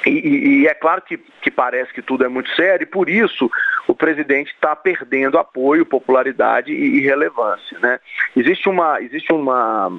E, 0.06 0.62
e, 0.62 0.66
é 0.68 0.74
claro 0.74 1.02
que, 1.02 1.18
que, 1.42 1.50
parece 1.50 1.92
que 1.92 2.00
tudo 2.00 2.24
é 2.24 2.28
muito 2.28 2.48
sério, 2.54 2.84
e 2.84 2.86
por 2.86 3.08
isso 3.08 3.50
o 3.88 3.94
presidente 3.94 4.52
está 4.52 4.76
perdendo 4.76 5.36
apoio, 5.36 5.84
popularidade 5.84 6.72
e, 6.72 6.98
e 6.98 7.00
relevância. 7.00 7.78
Né? 7.80 7.98
Existe, 8.36 8.68
uma, 8.68 9.00
existe 9.00 9.32
uma, 9.32 9.92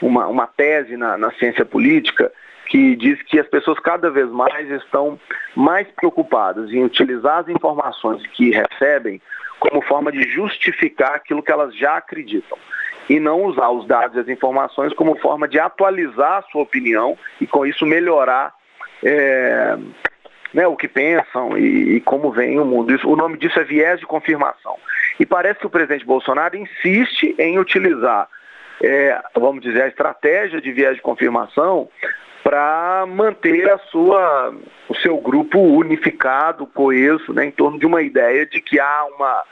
uma, 0.00 0.26
uma 0.28 0.46
tese 0.46 0.96
na, 0.96 1.18
na 1.18 1.30
ciência 1.32 1.64
política 1.64 2.32
que 2.66 2.96
diz 2.96 3.20
que 3.22 3.38
as 3.38 3.46
pessoas 3.46 3.78
cada 3.78 4.10
vez 4.10 4.30
mais 4.30 4.70
estão 4.70 5.20
mais 5.54 5.86
preocupadas 5.88 6.72
em 6.72 6.82
utilizar 6.82 7.40
as 7.40 7.48
informações 7.48 8.26
que 8.28 8.50
recebem 8.50 9.20
como 9.60 9.82
forma 9.82 10.10
de 10.10 10.22
justificar 10.30 11.14
aquilo 11.14 11.42
que 11.42 11.52
elas 11.52 11.76
já 11.76 11.96
acreditam 11.96 12.56
e 13.08 13.20
não 13.20 13.44
usar 13.44 13.68
os 13.68 13.86
dados 13.86 14.16
e 14.16 14.20
as 14.20 14.28
informações 14.28 14.94
como 14.94 15.18
forma 15.18 15.46
de 15.46 15.58
atualizar 15.58 16.38
a 16.38 16.42
sua 16.50 16.62
opinião 16.62 17.18
e 17.38 17.46
com 17.46 17.66
isso 17.66 17.84
melhorar 17.84 18.54
é, 19.04 19.76
né, 20.52 20.66
o 20.66 20.76
que 20.76 20.88
pensam 20.88 21.58
e, 21.58 21.96
e, 21.96 22.00
como 22.00 22.30
vem 22.30 22.58
o 22.58 22.64
mundo. 22.64 22.94
Isso, 22.94 23.08
o 23.08 23.16
nome 23.16 23.36
disso 23.36 23.58
é 23.60 23.64
viés 23.64 24.00
de 24.00 24.06
confirmação. 24.06 24.76
E 25.20 25.26
parece 25.26 25.60
que 25.60 25.66
o 25.66 25.70
presidente 25.70 26.06
Bolsonaro 26.06 26.56
insiste 26.56 27.34
em 27.38 27.58
utilizar, 27.58 28.28
é, 28.82 29.20
vamos 29.34 29.62
dizer, 29.62 29.82
a 29.82 29.88
estratégia 29.88 30.60
de 30.60 30.72
viés 30.72 30.96
de 30.96 31.02
confirmação 31.02 31.88
para 32.42 33.06
manter 33.06 33.70
a 33.70 33.78
sua, 33.78 34.54
o 34.88 34.94
seu 34.96 35.16
grupo 35.18 35.58
unificado, 35.58 36.66
coeso, 36.66 37.32
né, 37.32 37.46
em 37.46 37.50
torno 37.50 37.78
de 37.78 37.86
uma 37.86 38.02
ideia 38.02 38.44
de 38.44 38.60
que 38.60 38.78
há 38.78 39.04
uma, 39.16 39.42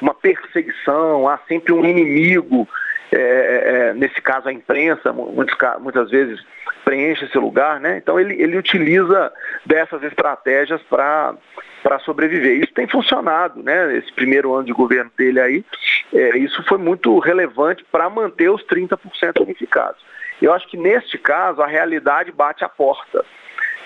uma 0.00 0.14
perseguição, 0.14 1.28
há 1.28 1.38
sempre 1.46 1.72
um 1.72 1.84
inimigo 1.84 2.68
é, 3.12 3.16
é, 3.16 3.88
é, 3.90 3.94
nesse 3.94 4.20
caso 4.20 4.48
a 4.48 4.52
imprensa, 4.52 5.12
muitos, 5.12 5.56
muitas 5.80 6.10
vezes 6.10 6.40
preenche 6.84 7.24
esse 7.24 7.38
lugar, 7.38 7.80
né? 7.80 7.98
Então 7.98 8.18
ele, 8.18 8.40
ele 8.40 8.56
utiliza 8.56 9.32
dessas 9.66 10.02
estratégias 10.02 10.80
para 10.82 11.98
sobreviver. 12.04 12.58
Isso 12.58 12.72
tem 12.72 12.86
funcionado, 12.86 13.62
né? 13.62 13.96
Esse 13.96 14.12
primeiro 14.12 14.54
ano 14.54 14.64
de 14.64 14.72
governo 14.72 15.10
dele 15.16 15.40
aí, 15.40 15.64
é, 16.12 16.38
isso 16.38 16.62
foi 16.64 16.78
muito 16.78 17.18
relevante 17.18 17.84
para 17.90 18.08
manter 18.08 18.48
os 18.50 18.64
30% 18.64 18.98
unificados. 19.40 20.00
Eu 20.40 20.54
acho 20.54 20.66
que 20.68 20.76
neste 20.76 21.18
caso 21.18 21.60
a 21.62 21.66
realidade 21.66 22.32
bate 22.32 22.64
a 22.64 22.68
porta. 22.68 23.24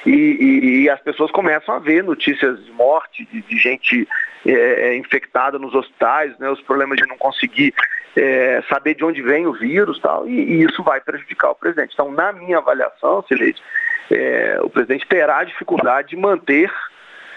E, 0.06 0.10
e, 0.10 0.82
e, 0.82 0.90
as 0.90 1.00
pessoas 1.00 1.30
começam 1.30 1.74
a 1.74 1.78
ver 1.78 2.04
notícias 2.04 2.62
de 2.64 2.70
morte, 2.72 3.26
de, 3.32 3.40
de 3.40 3.58
gente 3.58 4.06
é, 4.46 4.52
é, 4.52 4.96
infectada 4.96 5.58
nos 5.58 5.74
hospitais, 5.74 6.36
né, 6.38 6.50
os 6.50 6.60
problemas 6.60 6.98
de 6.98 7.06
não 7.06 7.16
conseguir 7.16 7.72
é, 8.16 8.62
saber 8.68 8.94
de 8.94 9.04
onde 9.04 9.22
vem 9.22 9.46
o 9.46 9.52
vírus 9.52 9.98
tal, 10.00 10.28
e, 10.28 10.32
e, 10.32 10.62
isso 10.62 10.82
vai 10.82 11.00
prejudicar 11.00 11.50
o 11.50 11.54
presidente. 11.54 11.92
Então, 11.94 12.12
na 12.12 12.32
minha 12.32 12.58
avaliação, 12.58 13.24
Silete, 13.26 13.62
é, 14.10 14.58
o 14.62 14.68
presidente 14.68 15.06
terá 15.06 15.42
dificuldade 15.42 16.08
de 16.08 16.16
manter 16.16 16.70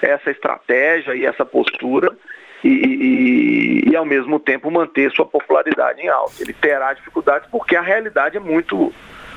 essa 0.01 0.29
estratégia 0.29 1.15
e 1.15 1.25
essa 1.25 1.45
postura 1.45 2.15
e, 2.63 2.69
e, 2.69 3.89
e, 3.89 3.95
ao 3.95 4.05
mesmo 4.05 4.39
tempo 4.39 4.69
manter 4.69 5.11
sua 5.11 5.25
popularidade 5.25 6.01
em 6.01 6.09
alta. 6.09 6.33
Ele 6.41 6.53
terá 6.53 6.93
dificuldades 6.93 7.47
porque 7.49 7.75
a 7.75 7.81
realidade 7.81 8.37
é 8.37 8.39
muito 8.39 8.93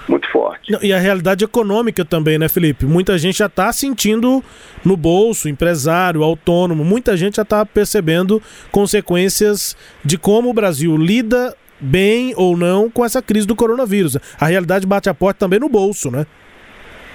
muito 0.08 0.30
forte. 0.30 0.76
E 0.82 0.92
a 0.92 0.98
realidade 0.98 1.44
econômica 1.44 2.04
também, 2.04 2.38
né, 2.38 2.48
Felipe? 2.48 2.84
Muita 2.84 3.16
gente 3.18 3.38
já 3.38 3.46
está 3.46 3.72
sentindo 3.72 4.42
no 4.84 4.96
bolso, 4.96 5.48
empresário, 5.48 6.22
autônomo, 6.22 6.84
muita 6.84 7.16
gente 7.16 7.36
já 7.36 7.42
está 7.42 7.64
percebendo 7.64 8.42
consequências 8.70 9.76
de 10.04 10.18
como 10.18 10.50
o 10.50 10.54
Brasil 10.54 10.96
lida 10.96 11.54
bem 11.80 12.34
ou 12.36 12.56
não 12.56 12.90
com 12.90 13.04
essa 13.04 13.22
crise 13.22 13.46
do 13.46 13.56
coronavírus. 13.56 14.16
A 14.38 14.46
realidade 14.46 14.86
bate 14.86 15.08
a 15.08 15.14
porta 15.14 15.40
também 15.40 15.58
no 15.58 15.68
bolso, 15.68 16.10
né? 16.10 16.26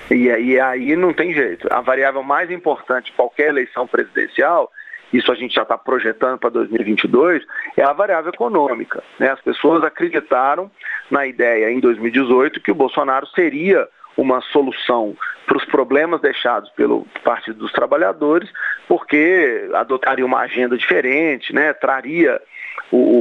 E, 0.09 0.59
aí 0.59 0.95
não 0.95 1.13
tem 1.13 1.33
jeito. 1.33 1.67
A 1.71 1.81
variável 1.81 2.21
mais 2.21 2.51
importante 2.51 3.07
de 3.07 3.11
qualquer 3.13 3.49
eleição 3.49 3.87
presidencial 3.87 4.71
isso 5.17 5.31
a 5.31 5.35
gente 5.35 5.53
já 5.53 5.63
está 5.63 5.77
projetando 5.77 6.37
para 6.37 6.49
2022, 6.49 7.43
é 7.77 7.83
a 7.83 7.93
variável 7.93 8.31
econômica. 8.31 9.03
Né? 9.19 9.29
As 9.29 9.41
pessoas 9.41 9.83
acreditaram 9.83 10.69
na 11.09 11.25
ideia 11.25 11.71
em 11.71 11.79
2018 11.79 12.61
que 12.61 12.71
o 12.71 12.75
Bolsonaro 12.75 13.27
seria 13.27 13.87
uma 14.17 14.41
solução 14.41 15.15
para 15.45 15.57
os 15.57 15.65
problemas 15.65 16.21
deixados 16.21 16.69
pelo 16.71 17.05
Partido 17.23 17.59
dos 17.59 17.71
Trabalhadores, 17.71 18.49
porque 18.87 19.69
adotaria 19.73 20.25
uma 20.25 20.39
agenda 20.39 20.77
diferente, 20.77 21.53
né? 21.53 21.73
traria 21.73 22.39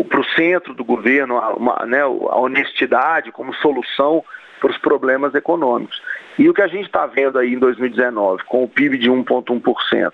para 0.08 0.20
o 0.20 0.24
centro 0.36 0.74
do 0.74 0.84
governo 0.84 1.38
uma, 1.56 1.84
né, 1.86 2.02
a 2.02 2.36
honestidade 2.38 3.32
como 3.32 3.54
solução 3.54 4.24
para 4.60 4.70
os 4.70 4.78
problemas 4.78 5.34
econômicos. 5.34 6.00
E 6.38 6.48
o 6.48 6.54
que 6.54 6.62
a 6.62 6.66
gente 6.66 6.86
está 6.86 7.06
vendo 7.06 7.38
aí 7.38 7.54
em 7.54 7.58
2019, 7.58 8.44
com 8.44 8.64
o 8.64 8.68
PIB 8.68 8.98
de 8.98 9.10
1,1%, 9.10 10.12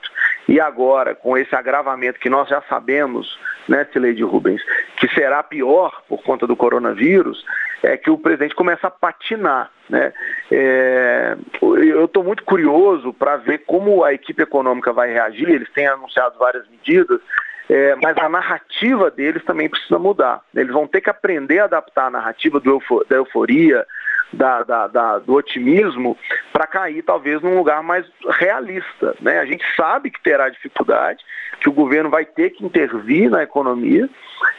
e 0.50 0.60
agora 0.60 1.14
com 1.14 1.38
esse 1.38 1.54
agravamento 1.54 2.18
que 2.18 2.28
nós 2.28 2.48
já 2.48 2.60
sabemos, 2.62 3.38
né, 3.68 3.86
Sileide 3.92 4.24
Rubens, 4.24 4.60
que 4.98 5.06
será 5.14 5.44
pior 5.44 6.02
por 6.08 6.24
conta 6.24 6.44
do 6.44 6.56
coronavírus, 6.56 7.46
é 7.84 7.96
que 7.96 8.10
o 8.10 8.18
presidente 8.18 8.56
começa 8.56 8.88
a 8.88 8.90
patinar. 8.90 9.70
Né? 9.88 10.12
É, 10.50 11.36
eu 11.62 12.04
estou 12.04 12.24
muito 12.24 12.42
curioso 12.42 13.12
para 13.12 13.36
ver 13.36 13.58
como 13.58 14.02
a 14.02 14.12
equipe 14.12 14.42
econômica 14.42 14.92
vai 14.92 15.12
reagir, 15.12 15.48
eles 15.48 15.70
têm 15.70 15.86
anunciado 15.86 16.36
várias 16.36 16.68
medidas, 16.68 17.20
é, 17.68 17.94
mas 18.02 18.18
a 18.18 18.28
narrativa 18.28 19.08
deles 19.08 19.44
também 19.44 19.68
precisa 19.68 20.00
mudar. 20.00 20.40
Eles 20.52 20.72
vão 20.72 20.84
ter 20.84 21.00
que 21.00 21.10
aprender 21.10 21.60
a 21.60 21.64
adaptar 21.66 22.06
a 22.06 22.10
narrativa 22.10 22.58
do 22.58 22.82
da 23.08 23.14
euforia, 23.14 23.86
da, 24.32 24.62
da, 24.62 24.86
da, 24.86 25.18
do 25.18 25.34
otimismo 25.34 26.16
para 26.52 26.66
cair 26.66 27.02
talvez 27.02 27.40
num 27.42 27.56
lugar 27.56 27.82
mais 27.82 28.06
realista. 28.38 29.14
Né? 29.20 29.38
A 29.38 29.44
gente 29.44 29.64
sabe 29.76 30.10
que 30.10 30.22
terá 30.22 30.48
dificuldade, 30.48 31.22
que 31.60 31.68
o 31.68 31.72
governo 31.72 32.10
vai 32.10 32.24
ter 32.24 32.50
que 32.50 32.64
intervir 32.64 33.30
na 33.30 33.42
economia 33.42 34.08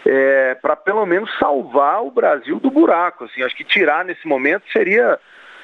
é, 0.05 0.55
para 0.55 0.75
pelo 0.75 1.05
menos 1.05 1.29
salvar 1.37 2.03
o 2.03 2.11
Brasil 2.11 2.59
do 2.59 2.69
buraco. 2.69 3.25
Assim, 3.25 3.43
acho 3.43 3.55
que 3.55 3.63
tirar 3.63 4.05
nesse 4.05 4.27
momento 4.27 4.63
seria 4.71 5.19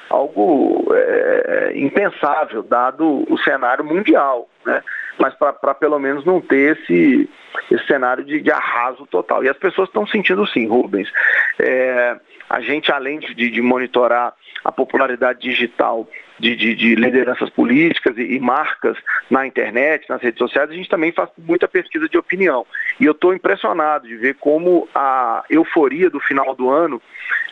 algo 0.09 0.87
é, 0.93 1.73
impensável, 1.75 2.63
dado 2.63 3.25
o 3.29 3.37
cenário 3.39 3.83
mundial, 3.83 4.49
né? 4.65 4.81
Mas 5.17 5.33
para 5.35 5.73
pelo 5.73 5.99
menos 5.99 6.25
não 6.25 6.39
ter 6.39 6.77
esse, 6.77 7.29
esse 7.71 7.85
cenário 7.85 8.23
de, 8.23 8.41
de, 8.41 8.51
arraso 8.51 9.05
total. 9.07 9.43
E 9.43 9.49
as 9.49 9.57
pessoas 9.57 9.89
estão 9.89 10.05
sentindo 10.07 10.45
sim, 10.47 10.67
Rubens. 10.67 11.11
É, 11.59 12.17
a 12.49 12.61
gente, 12.61 12.91
além 12.91 13.19
de, 13.19 13.33
de 13.33 13.61
monitorar 13.61 14.33
a 14.63 14.71
popularidade 14.71 15.39
digital 15.39 16.07
de, 16.39 16.55
de, 16.55 16.75
de 16.75 16.95
lideranças 16.95 17.49
políticas 17.49 18.17
e, 18.17 18.35
e, 18.35 18.39
marcas 18.39 18.97
na 19.29 19.45
internet, 19.45 20.07
nas 20.09 20.21
redes 20.21 20.37
sociais, 20.37 20.69
a 20.69 20.73
gente 20.73 20.89
também 20.89 21.11
faz 21.11 21.29
muita 21.37 21.67
pesquisa 21.67 22.07
de 22.07 22.17
opinião. 22.17 22.65
E 22.99 23.05
eu 23.05 23.11
estou 23.11 23.33
impressionado 23.33 24.07
de 24.07 24.15
ver 24.15 24.35
como 24.35 24.87
a 24.93 25.43
euforia 25.49 26.09
do 26.09 26.19
final 26.19 26.55
do 26.55 26.69
ano, 26.69 27.01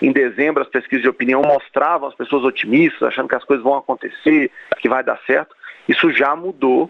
em 0.01 0.12
dezembro, 0.12 0.62
as 0.62 0.69
pesquisas 0.69 1.01
de 1.01 1.10
opinião 1.10 1.41
mostravam 1.41 2.07
as 2.07 2.15
pessoas 2.15 2.43
otimistas, 2.43 3.03
achando 3.03 3.29
que 3.29 3.36
as 3.36 3.43
coisas 3.43 3.63
vão 3.63 3.75
acontecer, 3.75 4.51
que 4.79 4.89
vai 4.89 5.03
dar 5.03 5.19
certo. 5.25 5.55
Isso 5.88 6.12
já 6.12 6.36
mudou 6.36 6.89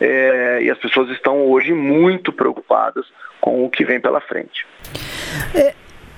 é, 0.00 0.62
e 0.62 0.70
as 0.70 0.78
pessoas 0.78 1.10
estão 1.10 1.46
hoje 1.46 1.72
muito 1.72 2.32
preocupadas 2.32 3.06
com 3.40 3.64
o 3.64 3.70
que 3.70 3.84
vem 3.84 4.00
pela 4.00 4.20
frente. 4.20 4.66
É, 5.54 5.74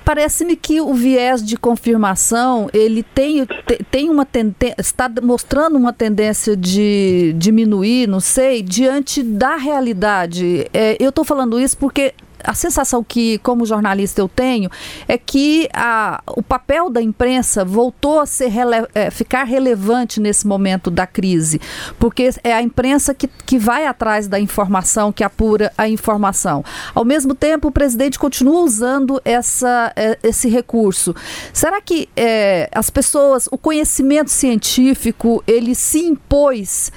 Parece-me 0.09 0.55
que 0.55 0.81
o 0.81 0.91
viés 0.91 1.45
de 1.45 1.55
confirmação 1.55 2.67
ele 2.73 3.03
tem, 3.03 3.45
tem 3.91 4.09
uma 4.09 4.27
está 4.75 5.07
mostrando 5.21 5.77
uma 5.77 5.93
tendência 5.93 6.57
de 6.57 7.31
diminuir, 7.37 8.07
não 8.07 8.19
sei, 8.19 8.63
diante 8.63 9.21
da 9.21 9.55
realidade. 9.55 10.67
É, 10.73 10.97
eu 10.99 11.09
estou 11.09 11.23
falando 11.23 11.59
isso 11.59 11.77
porque 11.77 12.15
a 12.43 12.53
sensação 12.53 13.03
que, 13.03 13.37
como 13.39 13.65
jornalista, 13.65 14.21
eu 14.21 14.27
tenho 14.27 14.69
é 15.07 15.17
que 15.17 15.69
a, 15.73 16.21
o 16.27 16.41
papel 16.41 16.89
da 16.89 17.01
imprensa 17.01 17.63
voltou 17.63 18.19
a 18.19 18.25
ser 18.25 18.47
rele, 18.47 18.87
é, 18.93 19.09
ficar 19.09 19.43
relevante 19.43 20.19
nesse 20.19 20.47
momento 20.47 20.89
da 20.89 21.05
crise, 21.05 21.59
porque 21.99 22.29
é 22.43 22.53
a 22.53 22.61
imprensa 22.61 23.13
que, 23.13 23.27
que 23.45 23.57
vai 23.57 23.85
atrás 23.85 24.27
da 24.27 24.39
informação, 24.39 25.11
que 25.11 25.23
apura 25.23 25.71
a 25.77 25.87
informação. 25.87 26.63
Ao 26.93 27.05
mesmo 27.05 27.33
tempo, 27.35 27.67
o 27.67 27.71
presidente 27.71 28.17
continua 28.17 28.61
usando 28.61 29.21
essa, 29.23 29.91
é, 29.95 30.17
esse 30.23 30.49
recurso. 30.49 31.15
Será 31.53 31.81
que 31.81 32.09
é, 32.15 32.69
as 32.73 32.89
pessoas, 32.89 33.47
o 33.51 33.57
conhecimento 33.57 34.29
científico, 34.29 35.43
ele 35.47 35.75
se 35.75 35.99
impôs 35.99 36.91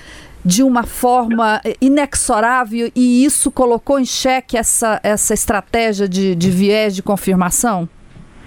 de 0.44 0.62
uma 0.62 0.82
forma 0.82 1.60
inexorável 1.80 2.90
e 2.94 3.24
isso 3.24 3.50
colocou 3.50 3.98
em 3.98 4.04
xeque 4.04 4.56
essa, 4.56 5.00
essa 5.02 5.34
estratégia 5.34 6.08
de, 6.08 6.34
de 6.34 6.50
viés 6.50 6.94
de 6.94 7.02
confirmação? 7.02 7.88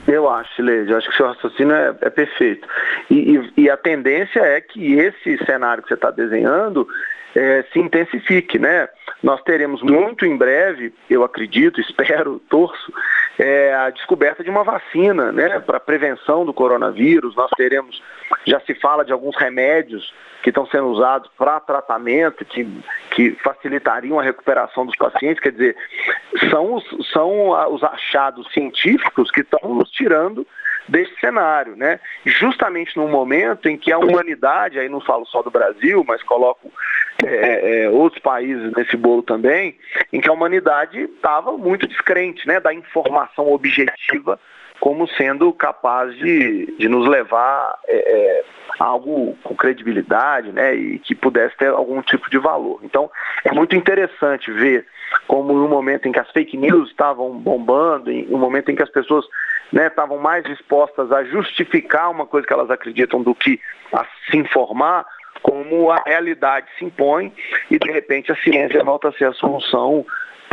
Eu 0.07 0.29
acho, 0.29 0.61
Leide, 0.61 0.91
eu 0.91 0.97
acho 0.97 1.07
que 1.07 1.13
o 1.13 1.17
seu 1.17 1.27
raciocínio 1.27 1.73
é, 1.73 1.95
é 2.01 2.09
perfeito. 2.09 2.67
E, 3.09 3.37
e, 3.37 3.63
e, 3.63 3.69
a 3.69 3.77
tendência 3.77 4.39
é 4.39 4.61
que 4.61 4.93
esse 4.93 5.37
cenário 5.45 5.81
que 5.81 5.89
você 5.89 5.95
está 5.95 6.11
desenhando 6.11 6.87
é, 7.35 7.65
se 7.73 7.79
intensifique, 7.79 8.59
né? 8.59 8.87
Nós 9.23 9.41
teremos 9.41 9.81
muito 9.81 10.25
em 10.25 10.37
breve, 10.37 10.93
eu 11.09 11.23
acredito, 11.23 11.81
espero, 11.81 12.39
torço, 12.49 12.93
é, 13.39 13.73
a 13.73 13.89
descoberta 13.89 14.43
de 14.43 14.49
uma 14.49 14.63
vacina, 14.63 15.31
né, 15.31 15.59
para 15.59 15.79
prevenção 15.79 16.45
do 16.45 16.53
coronavírus. 16.53 17.35
Nós 17.35 17.49
teremos, 17.57 18.01
já 18.45 18.59
se 18.61 18.75
fala 18.75 19.03
de 19.03 19.11
alguns 19.11 19.35
remédios 19.35 20.13
que 20.45 20.51
estão 20.51 20.67
sendo 20.67 20.89
usados 20.89 21.27
para 21.35 21.59
tratamento, 21.59 22.45
que, 22.45 22.67
que 23.09 23.31
facilitariam 23.43 24.19
a 24.19 24.23
recuperação 24.23 24.85
dos 24.85 24.95
pacientes. 24.95 25.41
Quer 25.41 25.53
dizer, 25.53 25.75
são 26.51 26.75
os, 26.75 26.83
são 27.11 27.49
os 27.73 27.83
achados 27.83 28.47
científicos 28.53 29.31
que 29.31 29.41
estão 29.41 29.73
nos 29.73 29.89
tirando 29.89 30.45
desse 30.87 31.19
cenário, 31.19 31.75
né? 31.75 31.99
Justamente 32.23 32.95
num 32.95 33.07
momento 33.07 33.67
em 33.67 33.75
que 33.75 33.91
a 33.91 33.97
humanidade, 33.97 34.77
aí 34.77 34.87
não 34.87 35.01
falo 35.01 35.25
só 35.25 35.41
do 35.41 35.49
Brasil, 35.49 36.05
mas 36.07 36.21
coloco 36.21 36.71
é, 37.25 37.85
é, 37.85 37.89
outros 37.89 38.21
países 38.21 38.71
nesse 38.77 38.95
bolo 38.95 39.23
também, 39.23 39.75
em 40.13 40.21
que 40.21 40.29
a 40.29 40.33
humanidade 40.33 40.99
estava 40.99 41.53
muito 41.57 41.87
descrente, 41.87 42.47
né, 42.47 42.59
da 42.59 42.71
informação 42.71 43.51
objetiva 43.51 44.39
como 44.79 45.07
sendo 45.09 45.51
capaz 45.53 46.15
de, 46.15 46.75
de 46.77 46.87
nos 46.87 47.07
levar 47.07 47.77
é, 47.87 47.95
é, 47.95 48.43
a 48.79 48.85
algo 48.85 49.37
com 49.43 49.55
credibilidade 49.55 50.51
né, 50.51 50.75
e 50.75 50.99
que 50.99 51.15
pudesse 51.15 51.55
ter 51.57 51.69
algum 51.69 52.01
tipo 52.01 52.29
de 52.29 52.37
valor. 52.37 52.79
Então, 52.83 53.09
é 53.43 53.51
muito 53.51 53.75
interessante 53.75 54.51
ver 54.51 54.85
como 55.27 55.53
no 55.53 55.67
momento 55.67 56.07
em 56.07 56.11
que 56.11 56.19
as 56.19 56.29
fake 56.31 56.57
news 56.57 56.89
estavam 56.89 57.31
bombando, 57.37 58.11
no 58.11 58.37
momento 58.37 58.69
em 58.69 58.75
que 58.75 58.83
as 58.83 58.89
pessoas 58.89 59.25
né, 59.71 59.87
estavam 59.87 60.17
mais 60.17 60.43
dispostas 60.43 61.11
a 61.11 61.23
justificar 61.23 62.11
uma 62.11 62.25
coisa 62.25 62.45
que 62.45 62.53
elas 62.53 62.69
acreditam 62.69 63.21
do 63.21 63.33
que 63.33 63.59
a 63.93 64.05
se 64.29 64.37
informar, 64.37 65.05
como 65.41 65.91
a 65.91 66.01
realidade 66.05 66.67
se 66.77 66.85
impõe 66.85 67.31
e 67.69 67.77
de 67.77 67.91
repente 67.91 68.31
a 68.31 68.35
ciência 68.37 68.83
volta 68.83 69.09
a 69.09 69.13
ser 69.13 69.25
a 69.25 69.33
solução 69.33 70.05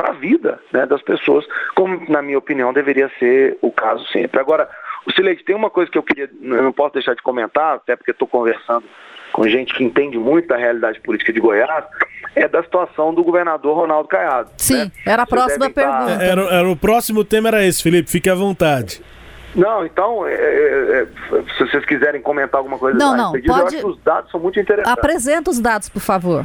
para 0.02 0.10
a 0.10 0.14
vida 0.14 0.58
né, 0.72 0.84
das 0.84 1.00
pessoas, 1.00 1.46
como, 1.76 2.04
na 2.10 2.20
minha 2.20 2.36
opinião, 2.36 2.72
deveria 2.72 3.08
ser 3.20 3.56
o 3.62 3.70
caso 3.70 4.04
sempre. 4.08 4.40
Agora, 4.40 4.68
o 5.06 5.12
Silete, 5.12 5.44
tem 5.44 5.54
uma 5.54 5.70
coisa 5.70 5.88
que 5.88 5.96
eu 5.96 6.02
queria, 6.02 6.28
eu 6.42 6.62
não 6.62 6.72
posso 6.72 6.94
deixar 6.94 7.14
de 7.14 7.22
comentar, 7.22 7.76
até 7.76 7.94
porque 7.94 8.10
estou 8.10 8.26
conversando 8.26 8.84
com 9.32 9.46
gente 9.46 9.72
que 9.72 9.84
entende 9.84 10.18
muito 10.18 10.48
da 10.48 10.56
realidade 10.56 11.00
política 11.00 11.32
de 11.32 11.38
Goiás, 11.38 11.84
é 12.34 12.48
da 12.48 12.62
situação 12.64 13.14
do 13.14 13.22
governador 13.22 13.76
Ronaldo 13.76 14.08
Caiado. 14.08 14.50
Sim, 14.56 14.84
né? 14.84 14.90
era 15.06 15.22
a 15.22 15.26
próxima 15.26 15.70
pergunta. 15.70 16.12
Estar... 16.12 16.24
Era, 16.24 16.42
era, 16.42 16.68
o 16.68 16.76
próximo 16.76 17.24
tema 17.24 17.48
era 17.48 17.64
esse, 17.64 17.80
Felipe, 17.80 18.10
fique 18.10 18.28
à 18.28 18.34
vontade. 18.34 19.00
Não, 19.54 19.86
então, 19.86 20.26
é, 20.26 20.32
é, 20.34 21.02
é 21.02 21.06
se 21.56 21.64
vocês 21.66 21.84
quiserem 21.84 22.20
comentar 22.20 22.58
alguma 22.58 22.78
coisa 22.78 22.98
não, 22.98 23.16
não, 23.16 23.32
pode... 23.32 23.46
eu 23.46 23.54
acho 23.54 23.76
que 23.76 23.86
os 23.86 24.02
dados 24.02 24.30
são 24.30 24.40
muito 24.40 24.58
interessantes. 24.58 24.92
Apresenta 24.98 25.50
os 25.50 25.60
dados, 25.60 25.88
por 25.88 26.00
favor. 26.00 26.44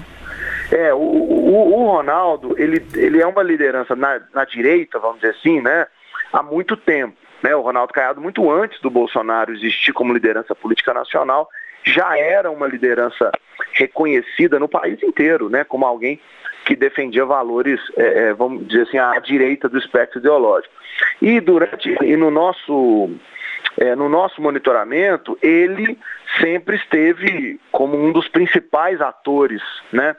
É, 0.71 0.93
o, 0.93 0.97
o, 0.97 1.73
o 1.73 1.91
Ronaldo, 1.91 2.55
ele, 2.57 2.85
ele 2.95 3.21
é 3.21 3.27
uma 3.27 3.43
liderança 3.43 3.95
na, 3.95 4.21
na 4.33 4.45
direita, 4.45 4.99
vamos 4.99 5.21
dizer 5.21 5.35
assim, 5.39 5.61
né, 5.61 5.87
há 6.31 6.43
muito 6.43 6.75
tempo. 6.75 7.15
Né, 7.41 7.55
o 7.55 7.61
Ronaldo 7.61 7.93
Caiado, 7.93 8.19
muito 8.19 8.49
antes 8.51 8.81
do 8.81 8.89
Bolsonaro 8.89 9.53
existir 9.53 9.93
como 9.93 10.13
liderança 10.13 10.55
política 10.55 10.93
nacional, 10.93 11.47
já 11.83 12.17
era 12.17 12.49
uma 12.51 12.67
liderança 12.67 13.31
reconhecida 13.73 14.59
no 14.59 14.67
país 14.67 15.01
inteiro, 15.01 15.49
né, 15.49 15.63
como 15.63 15.85
alguém 15.85 16.19
que 16.65 16.75
defendia 16.75 17.25
valores, 17.25 17.79
é, 17.95 18.27
é, 18.29 18.33
vamos 18.33 18.67
dizer 18.67 18.83
assim, 18.83 18.97
à 18.97 19.17
direita 19.19 19.69
do 19.69 19.77
espectro 19.77 20.19
ideológico. 20.19 20.73
E 21.21 21.39
durante 21.39 21.95
e 22.03 22.17
no 22.17 22.29
nosso 22.29 23.09
é, 23.77 23.95
no 23.95 24.09
nosso 24.09 24.41
monitoramento, 24.41 25.37
ele 25.41 25.97
sempre 26.41 26.75
esteve 26.75 27.59
como 27.71 27.97
um 27.97 28.11
dos 28.11 28.27
principais 28.27 28.99
atores, 28.99 29.61
né, 29.93 30.15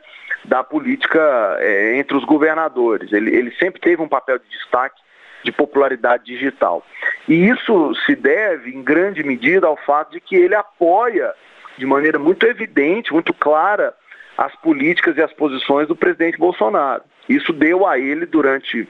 da 0.49 0.65
política 0.65 1.57
é, 1.61 1.99
entre 1.99 2.17
os 2.17 2.25
governadores. 2.25 3.13
Ele, 3.13 3.35
ele 3.35 3.53
sempre 3.59 3.81
teve 3.81 4.03
um 4.03 4.09
papel 4.09 4.39
de 4.39 4.49
destaque 4.49 5.01
de 5.45 5.53
popularidade 5.53 6.25
digital. 6.25 6.85
E 7.29 7.49
isso 7.49 7.95
se 8.07 8.17
deve, 8.17 8.71
em 8.71 8.83
grande 8.83 9.23
medida, 9.23 9.67
ao 9.67 9.77
fato 9.77 10.13
de 10.13 10.21
que 10.21 10.35
ele 10.35 10.55
apoia 10.55 11.33
de 11.77 11.87
maneira 11.87 12.19
muito 12.19 12.45
evidente, 12.47 13.13
muito 13.13 13.33
clara, 13.33 13.95
as 14.37 14.55
políticas 14.57 15.17
e 15.17 15.23
as 15.23 15.33
posições 15.33 15.87
do 15.87 15.95
presidente 15.95 16.39
Bolsonaro. 16.39 17.03
Isso 17.29 17.53
deu 17.53 17.87
a 17.87 17.99
ele, 17.99 18.27
durante 18.27 18.89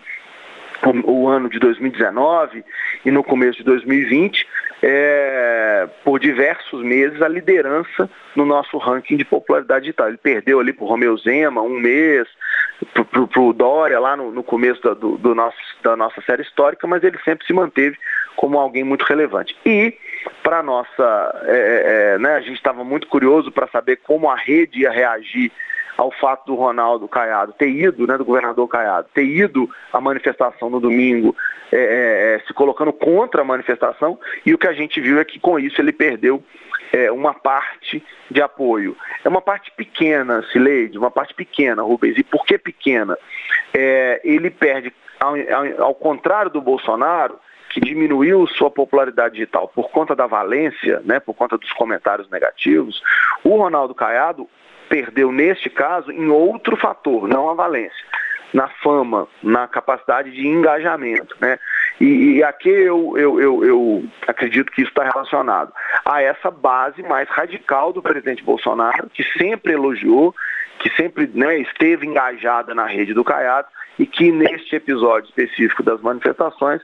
o, 0.85 1.13
o 1.13 1.29
ano 1.29 1.49
de 1.51 1.59
2019 1.59 2.65
e 3.05 3.11
no 3.11 3.25
começo 3.25 3.59
de 3.59 3.65
2020, 3.65 4.47
é, 4.83 5.89
por 6.05 6.21
diversos 6.21 6.83
meses 6.83 7.21
a 7.21 7.29
liderança 7.29 8.09
no 8.35 8.45
nosso 8.45 8.79
ranking 8.79 9.17
de 9.17 9.25
popularidade 9.25 9.83
digital. 9.83 10.09
Ele 10.09 10.19
perdeu 10.19 10.61
ali 10.61 10.73
para 10.73 10.85
o 10.85 10.89
Romeu 10.89 11.17
Zema 11.17 11.63
um 11.63 11.79
mês, 11.79 12.29
para 12.93 13.43
o 13.43 13.53
Dória 13.53 13.99
lá 13.99 14.17
no, 14.17 14.31
no 14.31 14.43
começo 14.43 14.81
da, 14.83 14.95
do, 14.95 15.17
do 15.19 15.35
nosso, 15.35 15.59
da 15.83 15.97
nossa 15.97 16.21
série 16.23 16.43
histórica, 16.43 16.87
mas 16.87 17.03
ele 17.03 17.19
sempre 17.25 17.47
se 17.47 17.53
manteve 17.53 17.97
como 18.37 18.59
alguém 18.59 18.85
muito 18.85 19.05
relevante. 19.05 19.57
E 19.67 19.95
para 20.43 20.63
nossa, 20.63 21.43
é, 21.45 21.57
é, 21.57 22.15
é, 22.15 22.19
né, 22.19 22.35
a 22.35 22.41
gente 22.41 22.57
estava 22.57 22.85
muito 22.85 23.07
curioso 23.09 23.51
para 23.51 23.69
saber 23.69 23.97
como 23.97 24.31
a 24.31 24.37
rede 24.37 24.83
ia 24.83 24.91
reagir 24.91 25.51
ao 25.99 26.13
fato 26.13 26.47
do 26.47 26.55
Ronaldo 26.55 27.09
Caiado 27.09 27.53
ter 27.53 27.69
ido, 27.69 28.07
né, 28.07 28.17
do 28.17 28.25
governador 28.25 28.69
Caiado, 28.69 29.09
ter 29.13 29.25
ido 29.25 29.69
à 29.93 30.01
manifestação 30.01 30.71
no 30.71 30.79
domingo, 30.79 31.37
é, 31.73 31.77
é, 31.77 32.35
é, 32.35 32.39
se 32.47 32.55
colocando 32.55 32.93
contra 32.93 33.43
a 33.43 33.45
manifestação, 33.45 34.17
e 34.47 34.55
o 34.55 34.59
que 34.59 34.69
a 34.69 34.73
gente 34.73 35.01
viu 35.01 35.19
é 35.19 35.25
que 35.25 35.41
com 35.41 35.59
isso 35.59 35.81
ele 35.81 35.93
perdeu 35.93 36.43
é, 36.93 37.11
uma 37.11 37.35
parte 37.35 38.03
de 38.31 38.41
apoio. 38.41 38.97
É 39.25 39.29
uma 39.29 39.43
parte 39.43 39.73
pequena, 39.73 40.43
Sileide, 40.53 40.97
uma 40.97 41.11
parte 41.11 41.35
pequena, 41.35 41.83
Rubens. 41.83 42.17
E 42.17 42.23
por 42.23 42.47
que 42.47 42.57
pequena? 42.57 43.19
É, 43.75 44.21
ele 44.23 44.51
perde, 44.51 44.95
ao, 45.19 45.35
ao, 45.35 45.83
ao 45.83 45.95
contrário 45.97 46.51
do 46.51 46.63
Bolsonaro, 46.63 47.39
que 47.71 47.81
diminuiu 47.81 48.47
sua 48.47 48.71
popularidade 48.71 49.35
digital 49.35 49.69
por 49.69 49.91
conta 49.91 50.15
da 50.15 50.27
valência, 50.27 51.03
né, 51.05 51.21
por 51.21 51.35
conta 51.35 51.59
dos 51.59 51.73
comentários 51.73 52.31
negativos, 52.31 53.03
o 53.45 53.57
Ronaldo 53.57 53.95
Caiado 53.95 54.49
perdeu, 54.89 55.31
neste 55.33 55.69
caso, 55.69 56.11
em 56.11 56.29
outro 56.29 56.77
fator, 56.77 57.29
não 57.29 57.49
a 57.49 57.55
valência, 57.55 58.05
na 58.53 58.69
fama, 58.83 59.29
na 59.43 59.67
capacidade 59.69 60.31
de 60.31 60.47
engajamento. 60.47 61.37
Né? 61.41 61.59
E, 62.01 62.37
e 62.37 62.45
aqui 62.45 62.71
eu, 62.71 63.17
eu, 63.17 63.41
eu, 63.41 63.65
eu 63.65 64.05
acredito 64.27 64.73
que 64.73 64.83
isso 64.83 64.91
está 64.91 65.05
relacionado 65.05 65.73
a 66.05 66.23
essa 66.23 66.51
base 66.51 67.03
mais 67.03 67.29
radical 67.29 67.93
do 67.93 68.03
presidente 68.03 68.43
Bolsonaro, 68.43 69.11
que 69.11 69.23
sempre 69.39 69.73
elogiou, 69.73 70.35
que 70.79 70.91
sempre 70.91 71.31
né, 71.35 71.59
esteve 71.59 72.07
engajada 72.07 72.75
na 72.75 72.87
rede 72.87 73.13
do 73.13 73.25
Caiado 73.25 73.69
e 73.99 74.07
que 74.07 74.31
neste 74.31 74.77
episódio 74.77 75.29
específico 75.29 75.83
das 75.83 76.01
manifestações 76.01 76.81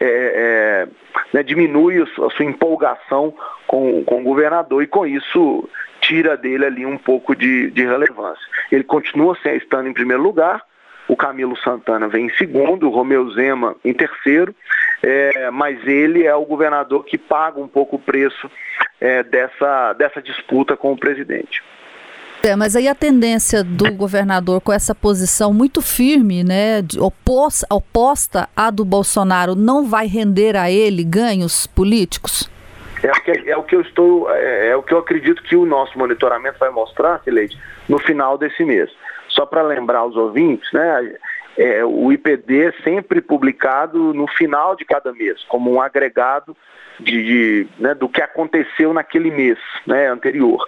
é, 0.00 0.06
é, 0.06 0.88
né, 1.32 1.42
diminui 1.42 2.02
a 2.02 2.30
sua 2.30 2.44
empolgação 2.44 3.34
com, 3.66 4.04
com 4.04 4.20
o 4.20 4.24
governador 4.24 4.82
e 4.82 4.86
com 4.86 5.06
isso 5.06 5.68
tira 6.00 6.36
dele 6.36 6.64
ali 6.64 6.86
um 6.86 6.98
pouco 6.98 7.34
de, 7.34 7.70
de 7.70 7.84
relevância. 7.84 8.44
Ele 8.70 8.84
continua 8.84 9.36
estando 9.44 9.88
em 9.88 9.92
primeiro 9.92 10.22
lugar, 10.22 10.62
o 11.08 11.16
Camilo 11.16 11.56
Santana 11.56 12.06
vem 12.06 12.26
em 12.26 12.34
segundo, 12.34 12.86
o 12.86 12.90
Romeu 12.90 13.30
Zema 13.30 13.74
em 13.84 13.94
terceiro, 13.94 14.54
é, 15.02 15.50
mas 15.50 15.84
ele 15.86 16.24
é 16.24 16.34
o 16.34 16.44
governador 16.44 17.04
que 17.04 17.16
paga 17.16 17.58
um 17.58 17.68
pouco 17.68 17.96
o 17.96 17.98
preço 17.98 18.50
é, 19.00 19.22
dessa, 19.22 19.94
dessa 19.94 20.20
disputa 20.20 20.76
com 20.76 20.92
o 20.92 20.98
presidente. 20.98 21.62
É, 22.42 22.54
mas 22.54 22.76
aí 22.76 22.86
a 22.86 22.94
tendência 22.94 23.64
do 23.64 23.92
governador 23.92 24.60
com 24.60 24.72
essa 24.72 24.94
posição 24.94 25.52
muito 25.52 25.82
firme, 25.82 26.44
né, 26.44 26.78
oposta, 27.00 27.66
oposta 27.68 28.48
à 28.56 28.70
do 28.70 28.84
Bolsonaro, 28.84 29.56
não 29.56 29.84
vai 29.84 30.06
render 30.06 30.56
a 30.56 30.70
ele 30.70 31.02
ganhos 31.02 31.66
políticos? 31.66 32.48
É, 33.02 33.30
é, 33.30 33.50
é 33.50 33.56
o 33.56 33.62
que 33.64 33.74
eu 33.74 33.80
estou, 33.80 34.30
é, 34.30 34.68
é, 34.68 34.76
o 34.76 34.82
que 34.82 34.94
eu 34.94 34.98
acredito 34.98 35.42
que 35.42 35.56
o 35.56 35.66
nosso 35.66 35.98
monitoramento 35.98 36.58
vai 36.58 36.70
mostrar, 36.70 37.20
Sileide, 37.24 37.58
no 37.88 37.98
final 37.98 38.38
desse 38.38 38.64
mês. 38.64 38.88
Só 39.28 39.44
para 39.44 39.62
lembrar 39.62 40.04
os 40.04 40.16
ouvintes, 40.16 40.72
né, 40.72 41.14
é, 41.56 41.84
o 41.84 42.12
IPD 42.12 42.66
é 42.66 42.72
sempre 42.84 43.20
publicado 43.20 44.14
no 44.14 44.28
final 44.28 44.76
de 44.76 44.84
cada 44.84 45.12
mês, 45.12 45.42
como 45.48 45.72
um 45.72 45.82
agregado 45.82 46.56
de, 47.00 47.24
de 47.24 47.68
né, 47.78 47.94
do 47.94 48.08
que 48.08 48.22
aconteceu 48.22 48.92
naquele 48.94 49.30
mês 49.30 49.58
né, 49.86 50.06
anterior. 50.08 50.64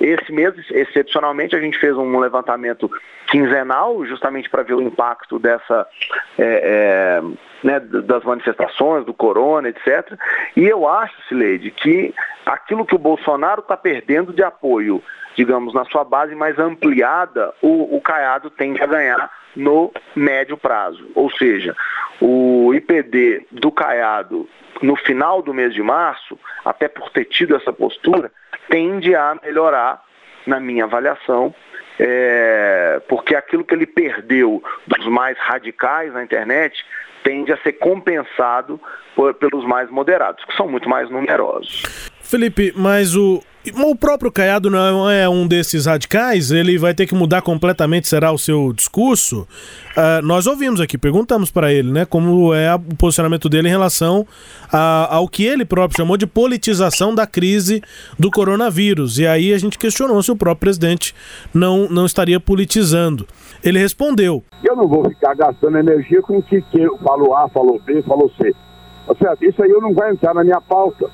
Esse 0.00 0.32
mês, 0.32 0.54
excepcionalmente, 0.70 1.54
a 1.54 1.60
gente 1.60 1.78
fez 1.78 1.96
um 1.96 2.18
levantamento 2.18 2.90
quinzenal, 3.30 4.04
justamente 4.06 4.50
para 4.50 4.62
ver 4.62 4.74
o 4.74 4.82
impacto 4.82 5.38
dessa, 5.38 5.86
é, 6.38 7.20
é, 7.22 7.22
né, 7.62 7.80
das 7.80 8.24
manifestações, 8.24 9.04
do 9.04 9.14
corona, 9.14 9.68
etc. 9.68 10.18
E 10.56 10.66
eu 10.66 10.88
acho, 10.88 11.14
Sileide, 11.28 11.70
que 11.70 12.14
aquilo 12.44 12.84
que 12.84 12.94
o 12.94 12.98
Bolsonaro 12.98 13.60
está 13.60 13.76
perdendo 13.76 14.32
de 14.32 14.42
apoio, 14.42 15.02
digamos, 15.36 15.72
na 15.72 15.84
sua 15.84 16.04
base 16.04 16.34
mais 16.34 16.58
ampliada, 16.58 17.52
o, 17.62 17.96
o 17.96 18.00
Caiado 18.00 18.50
tende 18.50 18.82
a 18.82 18.86
ganhar 18.86 19.30
no 19.54 19.92
médio 20.14 20.56
prazo. 20.56 21.10
Ou 21.14 21.30
seja, 21.30 21.76
o 22.20 22.72
IPD 22.74 23.46
do 23.50 23.70
Caiado 23.70 24.48
no 24.82 24.96
final 24.96 25.42
do 25.42 25.52
mês 25.52 25.74
de 25.74 25.82
março, 25.82 26.38
até 26.64 26.88
por 26.88 27.10
ter 27.10 27.26
tido 27.26 27.54
essa 27.54 27.72
postura, 27.72 28.32
tende 28.68 29.14
a 29.14 29.36
melhorar, 29.42 30.02
na 30.46 30.58
minha 30.58 30.84
avaliação, 30.84 31.54
é, 31.98 33.00
porque 33.08 33.34
aquilo 33.34 33.62
que 33.62 33.74
ele 33.74 33.86
perdeu 33.86 34.62
dos 34.86 35.06
mais 35.06 35.36
radicais 35.38 36.12
na 36.14 36.22
internet 36.22 36.82
tende 37.22 37.52
a 37.52 37.58
ser 37.58 37.72
compensado 37.74 38.80
por, 39.14 39.34
pelos 39.34 39.66
mais 39.66 39.90
moderados, 39.90 40.42
que 40.46 40.56
são 40.56 40.66
muito 40.66 40.88
mais 40.88 41.10
numerosos. 41.10 41.82
Felipe, 42.22 42.72
mas 42.74 43.14
o, 43.14 43.42
o 43.74 43.94
próprio 43.94 44.32
Caiado 44.32 44.70
não 44.70 45.10
é 45.10 45.28
um 45.28 45.46
desses 45.46 45.84
radicais, 45.84 46.50
ele 46.50 46.78
vai 46.78 46.94
ter 46.94 47.06
que 47.06 47.14
mudar 47.14 47.42
completamente, 47.42 48.08
será 48.08 48.32
o 48.32 48.38
seu 48.38 48.72
discurso? 48.72 49.46
Uh, 49.90 50.24
nós 50.24 50.46
ouvimos 50.46 50.80
aqui, 50.80 50.96
perguntamos 50.96 51.50
para 51.50 51.70
ele, 51.70 51.92
né, 51.92 52.06
como 52.06 52.54
é 52.54 52.74
o 52.74 52.96
posicionamento 52.96 53.50
dele 53.50 53.68
em 53.68 53.70
relação 53.70 54.26
a, 54.72 55.14
ao 55.14 55.28
que 55.28 55.44
ele 55.44 55.66
próprio 55.66 55.98
chamou 55.98 56.16
de 56.16 56.26
politização 56.26 57.14
da 57.14 57.26
crise 57.26 57.82
do 58.18 58.30
coronavírus. 58.30 59.18
E 59.18 59.26
aí 59.26 59.52
a 59.52 59.58
gente 59.58 59.78
questionou 59.78 60.22
se 60.22 60.32
o 60.32 60.36
próprio 60.36 60.60
presidente 60.60 61.14
não, 61.52 61.86
não 61.88 62.06
estaria 62.06 62.40
politizando. 62.40 63.26
Ele 63.62 63.78
respondeu: 63.78 64.42
Eu 64.64 64.74
não 64.74 64.88
vou 64.88 65.06
ficar 65.08 65.34
gastando 65.34 65.76
energia 65.76 66.22
com 66.22 66.38
o 66.38 66.42
que, 66.42 66.62
que 66.62 66.86
falou 67.04 67.36
A, 67.36 67.48
falou 67.50 67.78
B, 67.84 68.02
falou 68.02 68.30
C. 68.40 68.54
Certo? 69.18 69.44
Isso 69.44 69.62
aí 69.62 69.70
eu 69.70 69.80
não 69.80 69.92
vai 69.92 70.12
entrar 70.12 70.32
na 70.32 70.42
minha 70.42 70.60
pauta. 70.60 71.10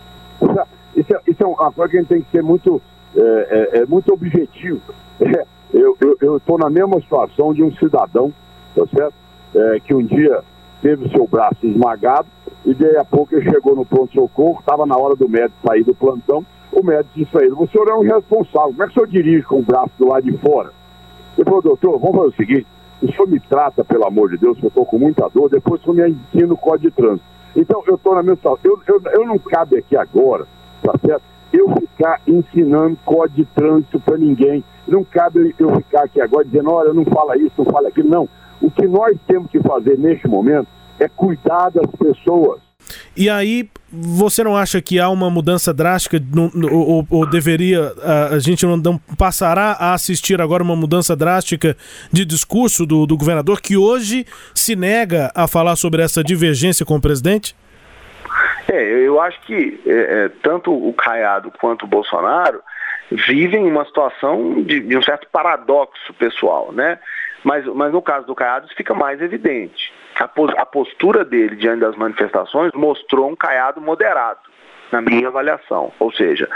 Isso 0.96 1.14
é, 1.14 1.20
isso 1.26 1.42
é 1.42 1.46
uma 1.46 1.70
coisa 1.70 1.90
que 1.90 1.96
a 1.98 2.00
gente 2.00 2.08
tem 2.08 2.22
que 2.22 2.30
ser 2.30 2.42
muito, 2.42 2.80
é, 3.14 3.20
é, 3.20 3.78
é 3.78 3.86
muito 3.86 4.12
objetivo. 4.12 4.80
É, 5.74 5.80
eu 6.20 6.36
estou 6.36 6.56
na 6.56 6.70
mesma 6.70 7.00
situação 7.00 7.52
de 7.52 7.60
um 7.62 7.74
cidadão, 7.74 8.32
tá 8.74 8.86
certo? 8.86 9.14
É, 9.54 9.80
que 9.80 9.92
um 9.92 10.02
dia 10.02 10.40
teve 10.80 11.06
o 11.06 11.10
seu 11.10 11.26
braço 11.26 11.58
esmagado 11.66 12.28
e 12.64 12.72
daí 12.72 12.96
a 12.96 13.04
pouco 13.04 13.34
ele 13.34 13.50
chegou 13.50 13.74
no 13.74 13.84
pronto-socorro, 13.84 14.60
estava 14.60 14.86
na 14.86 14.96
hora 14.96 15.16
do 15.16 15.28
médico 15.28 15.56
sair 15.66 15.82
do 15.82 15.94
plantão, 15.94 16.46
o 16.72 16.82
médico 16.84 17.10
disse 17.16 17.30
para 17.30 17.44
ele, 17.44 17.54
o 17.54 17.66
senhor 17.66 17.88
é 17.88 17.94
um 17.94 18.04
irresponsável, 18.04 18.70
como 18.70 18.82
é 18.82 18.86
que 18.86 18.92
o 18.92 18.94
senhor 18.94 19.06
dirige 19.08 19.42
com 19.42 19.58
o 19.58 19.62
braço 19.62 19.90
do 19.98 20.08
lado 20.08 20.22
de 20.22 20.38
fora? 20.38 20.70
Ele 21.36 21.44
falou, 21.44 21.62
doutor, 21.62 21.98
vamos 21.98 22.16
fazer 22.16 22.28
o 22.28 22.36
seguinte, 22.36 22.66
o 23.02 23.12
senhor 23.12 23.28
me 23.28 23.40
trata, 23.40 23.84
pelo 23.84 24.06
amor 24.06 24.30
de 24.30 24.38
Deus, 24.38 24.56
que 24.58 24.64
eu 24.64 24.68
estou 24.68 24.86
com 24.86 24.98
muita 24.98 25.28
dor, 25.28 25.50
depois 25.50 25.80
o 25.80 25.84
senhor 25.92 26.08
me 26.08 26.16
ensina 26.32 26.54
o 26.54 26.56
código 26.56 26.90
de 26.90 26.96
trânsito. 26.96 27.26
Então, 27.56 27.82
eu 27.86 27.96
estou 27.96 28.14
na 28.14 28.22
mesma 28.22 28.36
situação. 28.36 28.60
Eu, 28.64 28.80
eu, 28.86 29.02
eu 29.12 29.26
não 29.26 29.38
cabe 29.38 29.78
aqui 29.78 29.96
agora 29.96 30.46
tá 30.82 30.92
certo? 31.04 31.22
Eu 31.52 31.70
ficar 31.70 32.20
ensinando 32.26 32.98
código 33.04 33.36
de 33.36 33.44
trânsito 33.46 34.00
para 34.00 34.16
ninguém. 34.16 34.64
Não 34.86 35.04
cabe 35.04 35.54
eu 35.58 35.76
ficar 35.76 36.04
aqui 36.04 36.20
agora 36.20 36.44
dizendo, 36.44 36.70
olha, 36.70 36.92
não 36.92 37.04
fala 37.04 37.36
isso, 37.36 37.52
não 37.58 37.64
fala 37.66 37.88
aquilo. 37.88 38.08
Não. 38.08 38.28
O 38.60 38.70
que 38.70 38.86
nós 38.86 39.16
temos 39.26 39.50
que 39.50 39.60
fazer 39.60 39.98
neste 39.98 40.28
momento 40.28 40.68
é 40.98 41.08
cuidar 41.08 41.70
das 41.70 41.90
pessoas. 41.92 42.60
E 43.16 43.28
aí, 43.30 43.68
você 43.90 44.44
não 44.44 44.56
acha 44.56 44.80
que 44.80 45.00
há 45.00 45.08
uma 45.08 45.30
mudança 45.30 45.72
drástica, 45.72 46.22
no, 46.32 46.50
ou, 46.70 47.06
ou, 47.08 47.26
deveria, 47.26 47.92
a, 48.30 48.38
gente 48.38 48.64
não, 48.66 48.76
não, 48.76 48.98
passará 49.16 49.72
a 49.72 49.94
assistir 49.94 50.40
agora 50.40 50.62
uma 50.62 50.76
mudança 50.76 51.16
drástica 51.16 51.76
de 52.12 52.24
discurso 52.24 52.84
do, 52.84 53.06
do 53.06 53.16
governador, 53.16 53.60
que 53.60 53.76
hoje 53.76 54.26
se 54.54 54.76
nega 54.76 55.32
a 55.34 55.48
falar 55.48 55.76
sobre 55.76 56.02
essa 56.02 56.22
divergência 56.22 56.84
com 56.84 56.96
o 56.96 57.00
presidente? 57.00 57.56
É, 58.68 58.82
eu 58.82 59.20
acho 59.20 59.40
que 59.42 59.80
é, 59.86 59.92
é, 59.92 60.28
tanto 60.42 60.72
o 60.72 60.92
Caiado 60.92 61.52
quanto 61.60 61.84
o 61.84 61.88
Bolsonaro 61.88 62.60
vivem 63.10 63.66
uma 63.70 63.84
situação 63.84 64.62
de, 64.62 64.80
de, 64.80 64.96
um 64.96 65.02
certo 65.02 65.28
paradoxo 65.30 66.12
pessoal, 66.14 66.72
né? 66.72 66.98
Mas, 67.44 67.64
mas 67.66 67.92
no 67.92 68.02
caso 68.02 68.26
do 68.26 68.34
Caiado 68.34 68.66
isso 68.66 68.74
fica 68.74 68.92
mais 68.92 69.22
evidente. 69.22 69.92
A, 70.18 70.28
a 70.60 70.66
postura 70.66 71.24
dele 71.24 71.54
diante 71.54 71.80
das 71.80 71.94
manifestações 71.94 72.72
mostrou 72.74 73.30
um 73.30 73.36
Caiado 73.36 73.80
moderado, 73.80 74.40
na 74.90 75.00
minha 75.00 75.28
avaliação. 75.28 75.92
Ou 76.00 76.12
seja, 76.12 76.48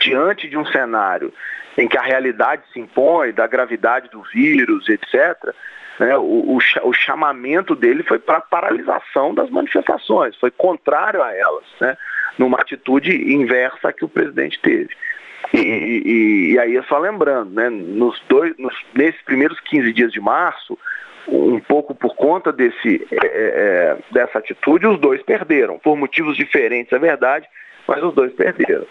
diante 0.00 0.48
de 0.48 0.56
um 0.56 0.64
cenário 0.66 1.32
em 1.76 1.88
que 1.88 1.98
a 1.98 2.02
realidade 2.02 2.62
se 2.72 2.78
impõe, 2.78 3.32
da 3.32 3.46
gravidade 3.46 4.08
do 4.10 4.22
vírus, 4.22 4.88
etc., 4.88 5.52
né, 5.98 6.16
o, 6.16 6.56
o, 6.56 6.58
o, 6.82 6.92
chamamento 6.92 7.74
dele 7.74 8.02
foi 8.02 8.18
para 8.18 8.40
paralisação 8.40 9.34
das 9.34 9.50
manifestações, 9.50 10.36
foi 10.36 10.50
contrário 10.50 11.22
a 11.22 11.34
elas, 11.34 11.64
né, 11.80 11.96
numa 12.38 12.60
atitude 12.60 13.32
inversa 13.32 13.92
que 13.92 14.04
o 14.04 14.08
presidente 14.08 14.60
teve. 14.60 14.90
E, 15.54 15.58
e, 15.58 16.52
e 16.52 16.58
aí, 16.58 16.82
só 16.88 16.98
lembrando, 16.98 17.50
né, 17.50 17.70
nos 17.70 18.20
dois, 18.28 18.56
nos, 18.58 18.74
nesses 18.94 19.20
primeiros 19.22 19.58
15 19.60 19.92
dias 19.92 20.12
de 20.12 20.20
março, 20.20 20.78
um 21.28 21.60
pouco 21.60 21.94
por 21.94 22.14
conta 22.14 22.52
desse, 22.52 23.06
é, 23.10 23.16
é, 23.16 23.26
é, 23.26 23.98
dessa 24.12 24.38
atitude, 24.38 24.86
os 24.86 24.98
dois 24.98 25.22
perderam, 25.22 25.78
por 25.78 25.96
motivos 25.96 26.36
diferentes, 26.36 26.92
é 26.92 26.98
verdade, 26.98 27.48
mas 27.86 28.02
os 28.02 28.14
dois 28.14 28.32
perderam. 28.32 28.86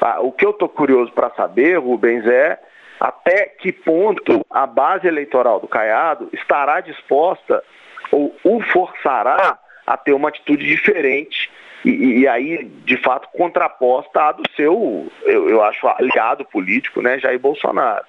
Ah, 0.00 0.20
o 0.20 0.32
que 0.32 0.44
eu 0.44 0.50
estou 0.50 0.68
curioso 0.68 1.12
para 1.12 1.30
saber, 1.30 1.78
Rubens, 1.78 2.26
é 2.26 2.58
até 3.00 3.46
que 3.46 3.72
ponto 3.72 4.44
a 4.50 4.66
base 4.66 5.08
eleitoral 5.08 5.58
do 5.58 5.66
Caiado 5.66 6.28
estará 6.32 6.80
disposta 6.80 7.64
ou 8.12 8.36
o 8.44 8.60
forçará 8.60 9.58
a 9.86 9.96
ter 9.96 10.12
uma 10.12 10.28
atitude 10.28 10.66
diferente 10.66 11.50
e, 11.84 12.20
e, 12.20 12.28
aí, 12.28 12.64
de 12.84 12.96
fato, 12.98 13.28
contraposta 13.32 14.20
à 14.20 14.32
do 14.32 14.42
seu, 14.54 15.10
eu, 15.22 15.48
eu 15.48 15.64
acho, 15.64 15.86
aliado 15.88 16.44
político, 16.44 17.00
né, 17.00 17.18
Jair 17.18 17.38
Bolsonaro. 17.38 18.04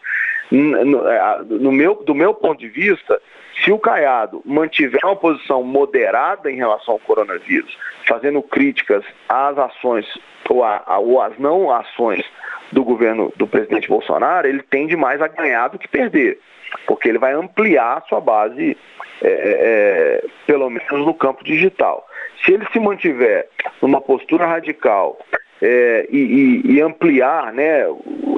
É, 0.51 1.43
no, 1.47 1.71
meu, 1.71 1.95
do 1.95 2.13
meu 2.13 2.33
ponto 2.33 2.59
de 2.59 2.67
vista, 2.67 3.21
se 3.63 3.71
o 3.71 3.79
Caiado 3.79 4.41
mantiver 4.45 4.99
uma 5.03 5.15
posição 5.15 5.63
moderada 5.63 6.51
em 6.51 6.57
relação 6.57 6.95
ao 6.95 6.99
coronavírus, 6.99 7.77
fazendo 8.07 8.41
críticas 8.41 9.03
às 9.29 9.57
ações 9.57 10.05
ou, 10.49 10.63
a, 10.63 10.99
ou 10.99 11.21
às 11.21 11.37
não 11.37 11.71
ações 11.71 12.25
do 12.71 12.83
governo 12.83 13.31
do 13.37 13.47
presidente 13.47 13.87
Bolsonaro, 13.87 14.47
ele 14.47 14.63
tende 14.63 14.95
mais 14.95 15.21
a 15.21 15.27
ganhar 15.27 15.69
do 15.69 15.79
que 15.79 15.87
perder, 15.87 16.39
porque 16.85 17.07
ele 17.07 17.17
vai 17.17 17.33
ampliar 17.33 17.97
a 17.97 18.01
sua 18.01 18.19
base, 18.19 18.77
é, 19.21 19.27
é, 19.27 19.31
é, 19.31 20.25
pelo 20.45 20.69
menos 20.69 21.05
no 21.05 21.13
campo 21.13 21.43
digital. 21.43 22.05
Se 22.43 22.53
ele 22.53 22.65
se 22.73 22.79
mantiver 22.79 23.47
numa 23.81 24.01
postura 24.01 24.45
radical 24.45 25.17
é, 25.61 26.07
e, 26.09 26.61
e, 26.65 26.81
ampliar 26.81 27.53
né, 27.53 27.83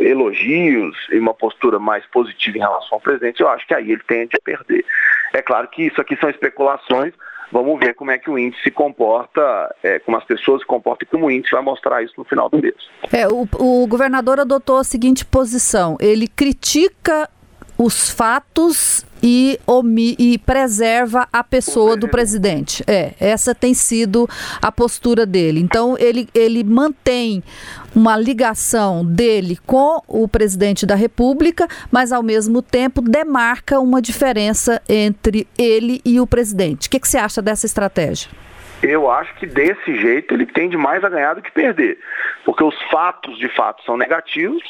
elogios 0.02 0.96
e 1.12 1.18
uma 1.18 1.34
postura 1.34 1.80
mais 1.80 2.06
positiva 2.08 2.58
em 2.58 2.62
relação 2.62 2.90
ao 2.92 3.00
presidente, 3.00 3.42
eu 3.42 3.48
acho 3.48 3.66
que 3.66 3.74
aí 3.74 3.92
ele 3.92 4.02
tende 4.06 4.36
a 4.36 4.42
perder. 4.44 4.86
É 5.34 5.42
claro 5.42 5.68
que 5.70 5.84
isso 5.84 6.02
aqui 6.02 6.18
são 6.18 6.30
especulações, 6.30 7.14
Vamos 7.54 7.80
ver 7.80 7.94
como 7.94 8.10
é 8.10 8.18
que 8.18 8.32
o 8.32 8.40
índice 8.40 8.64
se 8.64 8.72
comporta, 8.72 9.76
é, 9.84 10.00
como 10.00 10.18
as 10.18 10.24
pessoas 10.24 10.62
se 10.62 10.68
comportam 10.68 11.06
e 11.06 11.12
como 11.12 11.28
o 11.28 11.32
índice 11.32 11.52
vai 11.52 11.62
mostrar 11.62 12.02
isso 12.02 12.16
no 12.18 12.24
final 12.24 12.50
do 12.50 12.58
mês. 12.60 12.74
É, 13.12 13.28
o, 13.28 13.48
o 13.60 13.86
governador 13.86 14.40
adotou 14.40 14.78
a 14.78 14.84
seguinte 14.84 15.24
posição: 15.24 15.96
ele 16.02 16.28
critica 16.28 17.30
os 17.78 18.10
fatos 18.10 19.06
e, 19.22 19.58
omi, 19.66 20.16
e 20.20 20.38
preserva 20.38 21.28
a 21.32 21.44
pessoa 21.44 21.96
do 21.96 22.10
presidente. 22.10 22.84
É, 22.86 23.14
essa 23.20 23.56
tem 23.56 23.74
sido 23.74 24.28
a 24.62 24.72
postura 24.72 25.26
dele. 25.26 25.62
Então, 25.62 25.96
ele, 25.98 26.28
ele 26.36 26.64
mantém 26.64 27.42
uma 27.96 28.18
ligação 28.18 29.06
dele 29.06 29.58
com 29.66 30.02
o 30.08 30.28
presidente 30.28 30.86
da 30.86 30.96
República, 30.96 31.68
mas 31.90 32.12
ao 32.12 32.22
mesmo 32.22 32.62
tempo 32.62 33.02
demarca 33.02 33.80
uma 33.80 34.02
diferença 34.02 34.82
entre 34.90 35.48
ele 35.58 36.02
e 36.04 36.20
o 36.20 36.28
presidente. 36.28 36.88
O 36.88 36.92
que, 36.92 37.00
que 37.00 37.08
você 37.08 37.18
acha 37.18 37.42
dessa 37.42 37.66
estratégia? 37.66 38.30
Eu 38.82 39.10
acho 39.10 39.34
que 39.36 39.46
desse 39.46 39.96
jeito 39.96 40.34
ele 40.34 40.46
tende 40.46 40.76
mais 40.76 41.02
a 41.06 41.10
ganhar 41.10 41.36
do 41.36 41.42
que 41.42 41.52
perder, 41.52 41.98
porque 42.44 42.62
os 42.62 42.76
fatos 42.92 43.38
de 43.40 43.48
fato 43.48 43.82
são 43.86 43.96
negativos 43.96 44.62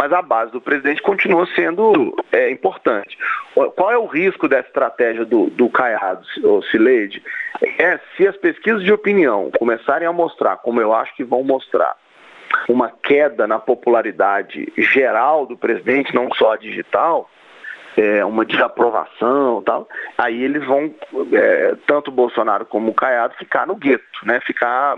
mas 0.00 0.14
a 0.14 0.22
base 0.22 0.50
do 0.50 0.62
presidente 0.62 1.02
continua 1.02 1.46
sendo 1.54 2.16
é, 2.32 2.50
importante. 2.50 3.18
Qual 3.76 3.92
é 3.92 3.98
o 3.98 4.06
risco 4.06 4.48
dessa 4.48 4.66
estratégia 4.66 5.26
do, 5.26 5.50
do 5.50 5.68
Caiado, 5.68 6.24
Cileide? 6.70 7.22
É 7.78 8.00
se 8.16 8.26
as 8.26 8.34
pesquisas 8.38 8.82
de 8.82 8.90
opinião 8.90 9.50
começarem 9.58 10.08
a 10.08 10.12
mostrar, 10.12 10.56
como 10.56 10.80
eu 10.80 10.94
acho 10.94 11.14
que 11.14 11.22
vão 11.22 11.44
mostrar, 11.44 11.94
uma 12.66 12.90
queda 13.02 13.46
na 13.46 13.58
popularidade 13.58 14.72
geral 14.78 15.44
do 15.44 15.54
presidente, 15.54 16.14
não 16.14 16.32
só 16.32 16.54
a 16.54 16.56
digital, 16.56 17.28
é, 17.94 18.24
uma 18.24 18.46
desaprovação 18.46 19.62
tal, 19.66 19.86
aí 20.16 20.42
eles 20.42 20.64
vão, 20.64 20.94
é, 21.30 21.76
tanto 21.86 22.10
Bolsonaro 22.10 22.64
como 22.64 22.90
o 22.90 22.94
Caiado, 22.94 23.34
ficar 23.34 23.66
no 23.66 23.76
gueto, 23.76 24.24
né? 24.24 24.40
ficar 24.46 24.96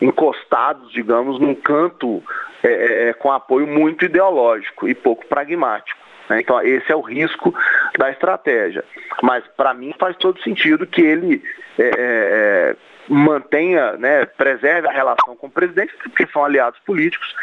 encostados, 0.00 0.92
digamos, 0.92 1.40
num 1.40 1.54
canto 1.54 2.22
é, 2.62 2.68
é, 2.68 3.08
é, 3.08 3.12
com 3.12 3.30
apoio 3.30 3.66
muito 3.66 4.04
ideológico 4.04 4.88
e 4.88 4.94
pouco 4.94 5.26
pragmático. 5.26 5.98
Né? 6.28 6.40
Então, 6.40 6.60
esse 6.60 6.90
é 6.90 6.96
o 6.96 7.00
risco 7.00 7.54
da 7.96 8.10
estratégia. 8.10 8.84
Mas, 9.22 9.44
para 9.56 9.72
mim, 9.74 9.94
faz 9.98 10.16
todo 10.16 10.42
sentido 10.42 10.86
que 10.86 11.00
ele 11.00 11.42
é, 11.78 11.82
é, 11.82 11.92
é, 11.96 12.76
mantenha, 13.08 13.92
né, 13.92 14.26
preserve 14.26 14.88
a 14.88 14.92
relação 14.92 15.34
com 15.36 15.46
o 15.46 15.50
presidente, 15.50 15.94
porque 16.02 16.26
são 16.32 16.44
aliados 16.44 16.78
políticos, 16.80 17.34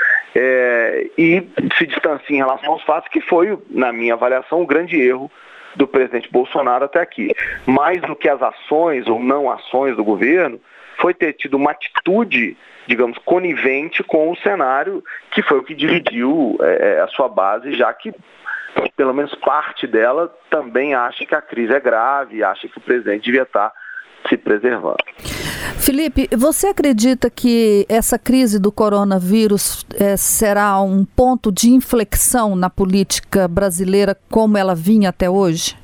e 1.18 1.48
se 1.78 1.88
distancie 1.88 2.36
em 2.36 2.40
relação 2.40 2.74
aos 2.74 2.84
fatos, 2.84 3.10
que 3.10 3.22
foi, 3.22 3.58
na 3.70 3.92
minha 3.94 4.14
avaliação, 4.14 4.62
um 4.62 4.66
grande 4.66 5.00
erro 5.00 5.32
do 5.76 5.88
presidente 5.88 6.32
Bolsonaro 6.32 6.86
até 6.86 7.00
aqui. 7.00 7.34
Mais 7.66 8.02
do 8.02 8.16
que 8.16 8.30
as 8.30 8.42
ações 8.42 9.08
ou 9.08 9.20
não 9.20 9.50
ações 9.50 9.96
do 9.96 10.04
governo, 10.04 10.60
foi 11.00 11.14
ter 11.14 11.34
tido 11.34 11.56
uma 11.58 11.72
atitude, 11.72 12.58
digamos, 12.88 13.18
conivente 13.20 14.04
com 14.04 14.32
o 14.32 14.38
cenário, 14.38 15.04
que 15.32 15.42
foi 15.42 15.60
o 15.60 15.64
que 15.64 15.74
dividiu 15.74 16.58
é, 16.62 17.02
a 17.02 17.08
sua 17.08 17.28
base, 17.28 17.74
já 17.74 17.94
que 17.94 18.14
pelo 18.96 19.14
menos 19.14 19.34
parte 19.36 19.88
dela 19.88 20.34
também 20.50 20.94
acha 20.94 21.26
que 21.26 21.36
a 21.36 21.42
crise 21.42 21.74
é 21.74 21.80
grave, 21.80 22.44
acha 22.44 22.68
que 22.68 22.78
o 22.78 22.82
presidente 22.82 23.26
devia 23.26 23.44
estar 23.44 23.72
se 24.28 24.38
preservando. 24.38 24.98
Felipe, 25.78 26.28
você 26.36 26.68
acredita 26.68 27.30
que 27.30 27.86
essa 27.88 28.18
crise 28.18 28.60
do 28.60 28.72
coronavírus 28.72 29.86
é, 30.00 30.18
será 30.18 30.82
um 30.82 31.06
ponto 31.06 31.52
de 31.52 31.70
inflexão 31.70 32.56
na 32.56 32.70
política 32.70 33.48
brasileira 33.48 34.18
como 34.30 34.58
ela 34.58 34.74
vinha 34.74 35.10
até 35.10 35.30
hoje? 35.30 35.78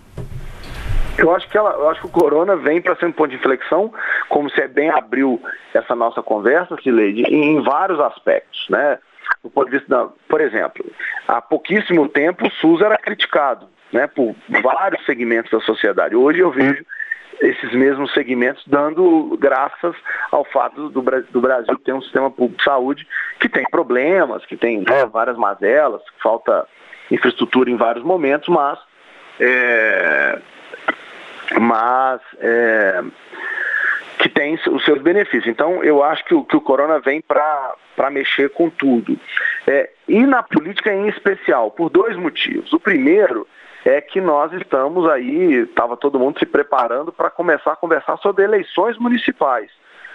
Eu 1.18 1.36
acho 1.36 1.48
que 1.50 1.58
ela, 1.58 1.72
eu 1.72 1.90
acho 1.90 2.02
que 2.02 2.08
o 2.08 2.12
corona 2.12 2.56
vem 2.56 2.82
para 2.82 2.96
ser 2.96 3.06
um 3.06 3.12
ponto 3.12 3.30
de 3.30 3.36
inflexão, 3.36 3.94
como 4.30 4.50
você 4.50 4.68
bem 4.68 4.90
abriu 4.90 5.42
essa 5.74 5.96
nossa 5.96 6.22
conversa, 6.22 6.78
Sileide, 6.82 7.24
em 7.24 7.62
vários 7.62 8.00
aspectos, 8.00 8.66
né? 8.70 8.98
Do 9.44 9.50
ponto 9.50 9.70
de 9.70 9.78
vista, 9.78 9.88
da, 9.90 10.10
por 10.28 10.42
exemplo, 10.42 10.86
há 11.28 11.42
pouquíssimo 11.42 12.08
tempo 12.08 12.48
o 12.48 12.52
SUS 12.52 12.82
era 12.82 12.98
criticado, 12.98 13.68
né, 13.92 14.08
por 14.08 14.36
vários 14.62 15.04
segmentos 15.06 15.52
da 15.52 15.60
sociedade. 15.62 16.16
Hoje 16.16 16.40
eu 16.40 16.52
vejo 16.52 16.84
esses 17.42 17.72
mesmos 17.74 18.14
segmentos, 18.14 18.64
dando 18.68 19.36
graças 19.40 19.96
ao 20.32 20.46
fato 20.46 20.90
do, 20.90 21.02
do 21.32 21.42
Brasil 21.42 21.78
ter 21.80 21.94
um 21.94 22.02
sistema 22.02 22.30
público 22.30 22.60
de 22.60 22.64
saúde 22.64 23.08
que 23.40 23.50
tem 23.50 23.64
problemas, 23.70 24.46
que 24.46 24.56
tem 24.56 24.80
né, 24.82 25.06
várias 25.12 25.38
mazelas, 25.38 26.02
falta 26.22 26.68
infraestrutura 27.10 27.70
em 27.70 27.76
vários 27.76 28.04
momentos, 28.04 28.48
mas, 28.48 28.78
é, 29.40 30.40
mas 31.60 32.22
é, 32.40 33.04
que 34.20 34.30
tem 34.30 34.54
os 34.70 34.86
seus 34.86 35.02
benefícios. 35.02 35.48
Então, 35.48 35.84
eu 35.84 36.04
acho 36.04 36.24
que 36.26 36.34
o, 36.34 36.44
que 36.44 36.56
o 36.56 36.62
corona 36.62 37.00
vem 37.00 37.22
para 37.22 38.10
mexer 38.12 38.50
com 38.50 38.70
tudo. 38.70 39.18
É, 39.68 39.90
e 40.08 40.26
na 40.26 40.44
política 40.44 40.94
em 40.94 41.08
especial, 41.08 41.72
por 41.72 41.90
dois 41.90 42.16
motivos. 42.16 42.72
O 42.74 42.80
primeiro 42.80 43.48
é 43.84 44.00
que 44.00 44.22
nós 44.22 44.54
estamos 44.54 45.10
aí, 45.10 45.64
estava 45.64 45.98
todo 45.98 46.20
mundo 46.20 46.38
se 46.38 46.46
preparando 46.46 47.12
para 47.12 47.30
começar 47.30 47.74
a 47.74 47.76
conversar 47.76 48.18
sobre 48.18 48.44
eleições 48.44 48.98
municipais. 48.98 49.72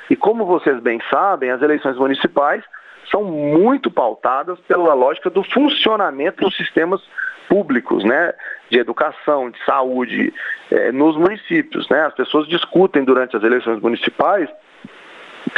E 0.09 0.15
como 0.15 0.47
vocês 0.47 0.79
bem 0.81 1.01
sabem, 1.11 1.51
as 1.51 1.61
eleições 1.61 1.97
municipais 1.97 2.63
são 3.11 3.25
muito 3.25 3.91
pautadas 3.91 4.59
pela 4.61 4.95
lógica 4.95 5.31
do 5.31 5.43
funcionamento 5.43 6.45
dos 6.45 6.57
sistemas 6.57 7.01
públicos, 7.49 8.05
né, 8.05 8.33
de 8.71 8.79
educação, 8.79 9.51
de 9.51 9.65
saúde, 9.65 10.35
eh, 10.71 10.91
nos 10.93 11.17
municípios, 11.17 11.89
né. 11.89 12.07
As 12.07 12.15
pessoas 12.15 12.49
discutem 12.49 13.05
durante 13.05 13.37
as 13.37 13.43
eleições 13.43 13.81
municipais 13.81 14.49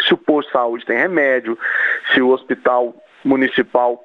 se 0.07 0.13
o 0.13 0.19
posto 0.19 0.49
de 0.49 0.53
saúde 0.53 0.85
tem 0.85 0.99
remédio, 0.99 1.59
se 2.13 2.21
o 2.21 2.29
hospital 2.29 2.95
municipal 3.25 4.05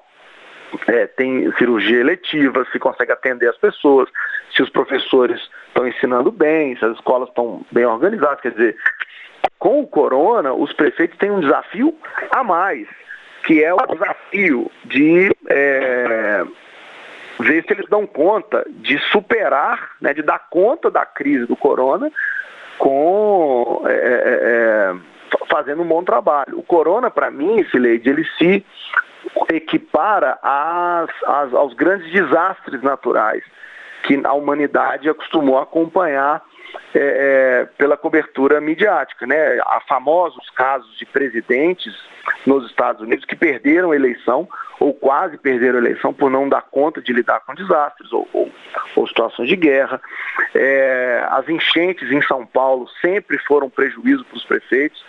é, 0.87 1.07
tem 1.07 1.51
cirurgia 1.53 1.99
eletiva, 1.99 2.65
se 2.71 2.79
consegue 2.79 3.11
atender 3.11 3.49
as 3.49 3.57
pessoas, 3.57 4.09
se 4.55 4.63
os 4.63 4.69
professores 4.69 5.39
estão 5.67 5.87
ensinando 5.87 6.31
bem, 6.31 6.75
se 6.77 6.85
as 6.85 6.95
escolas 6.95 7.29
estão 7.29 7.65
bem 7.71 7.85
organizadas. 7.85 8.41
Quer 8.41 8.51
dizer, 8.51 8.77
com 9.59 9.81
o 9.81 9.87
corona, 9.87 10.53
os 10.53 10.73
prefeitos 10.73 11.17
têm 11.17 11.31
um 11.31 11.41
desafio 11.41 11.95
a 12.31 12.43
mais, 12.43 12.87
que 13.43 13.63
é 13.63 13.73
o 13.73 13.77
desafio 13.77 14.71
de 14.85 15.35
é, 15.47 16.43
ver 17.39 17.63
se 17.63 17.73
eles 17.73 17.89
dão 17.89 18.07
conta 18.07 18.65
de 18.69 18.97
superar, 19.11 19.91
né, 20.01 20.13
de 20.13 20.21
dar 20.21 20.47
conta 20.49 20.89
da 20.89 21.05
crise 21.05 21.45
do 21.45 21.55
corona 21.55 22.11
com 22.77 23.83
é, 23.85 23.93
é, 23.93 24.99
é 24.99 25.13
fazendo 25.49 25.81
um 25.81 25.87
bom 25.87 26.03
trabalho. 26.03 26.59
O 26.59 26.63
corona, 26.63 27.09
para 27.09 27.31
mim, 27.31 27.63
Fileide, 27.65 28.09
ele 28.09 28.25
se 28.37 28.65
equipara 29.49 30.37
às, 30.41 31.09
às, 31.25 31.53
aos 31.53 31.73
grandes 31.73 32.11
desastres 32.11 32.81
naturais 32.81 33.43
que 34.03 34.19
a 34.23 34.33
humanidade 34.33 35.09
acostumou 35.09 35.57
a 35.57 35.63
acompanhar 35.63 36.41
é, 36.93 36.99
é, 36.99 37.65
pela 37.77 37.97
cobertura 37.97 38.61
midiática. 38.61 39.25
Né? 39.25 39.59
Há 39.61 39.81
famosos 39.87 40.49
casos 40.51 40.97
de 40.97 41.05
presidentes 41.05 41.93
nos 42.45 42.65
Estados 42.65 43.01
Unidos 43.01 43.25
que 43.25 43.35
perderam 43.35 43.91
a 43.91 43.95
eleição 43.95 44.47
ou 44.79 44.93
quase 44.93 45.37
perderam 45.37 45.79
a 45.79 45.81
eleição 45.81 46.13
por 46.13 46.29
não 46.29 46.47
dar 46.49 46.63
conta 46.63 47.01
de 47.01 47.13
lidar 47.13 47.41
com 47.41 47.53
desastres 47.53 48.11
ou, 48.11 48.27
ou, 48.33 48.51
ou 48.95 49.07
situações 49.07 49.49
de 49.49 49.55
guerra. 49.55 50.01
É, 50.53 51.25
as 51.29 51.47
enchentes 51.47 52.11
em 52.11 52.21
São 52.21 52.45
Paulo 52.45 52.87
sempre 53.01 53.37
foram 53.39 53.69
prejuízo 53.69 54.25
para 54.25 54.37
os 54.37 54.45
prefeitos. 54.45 55.03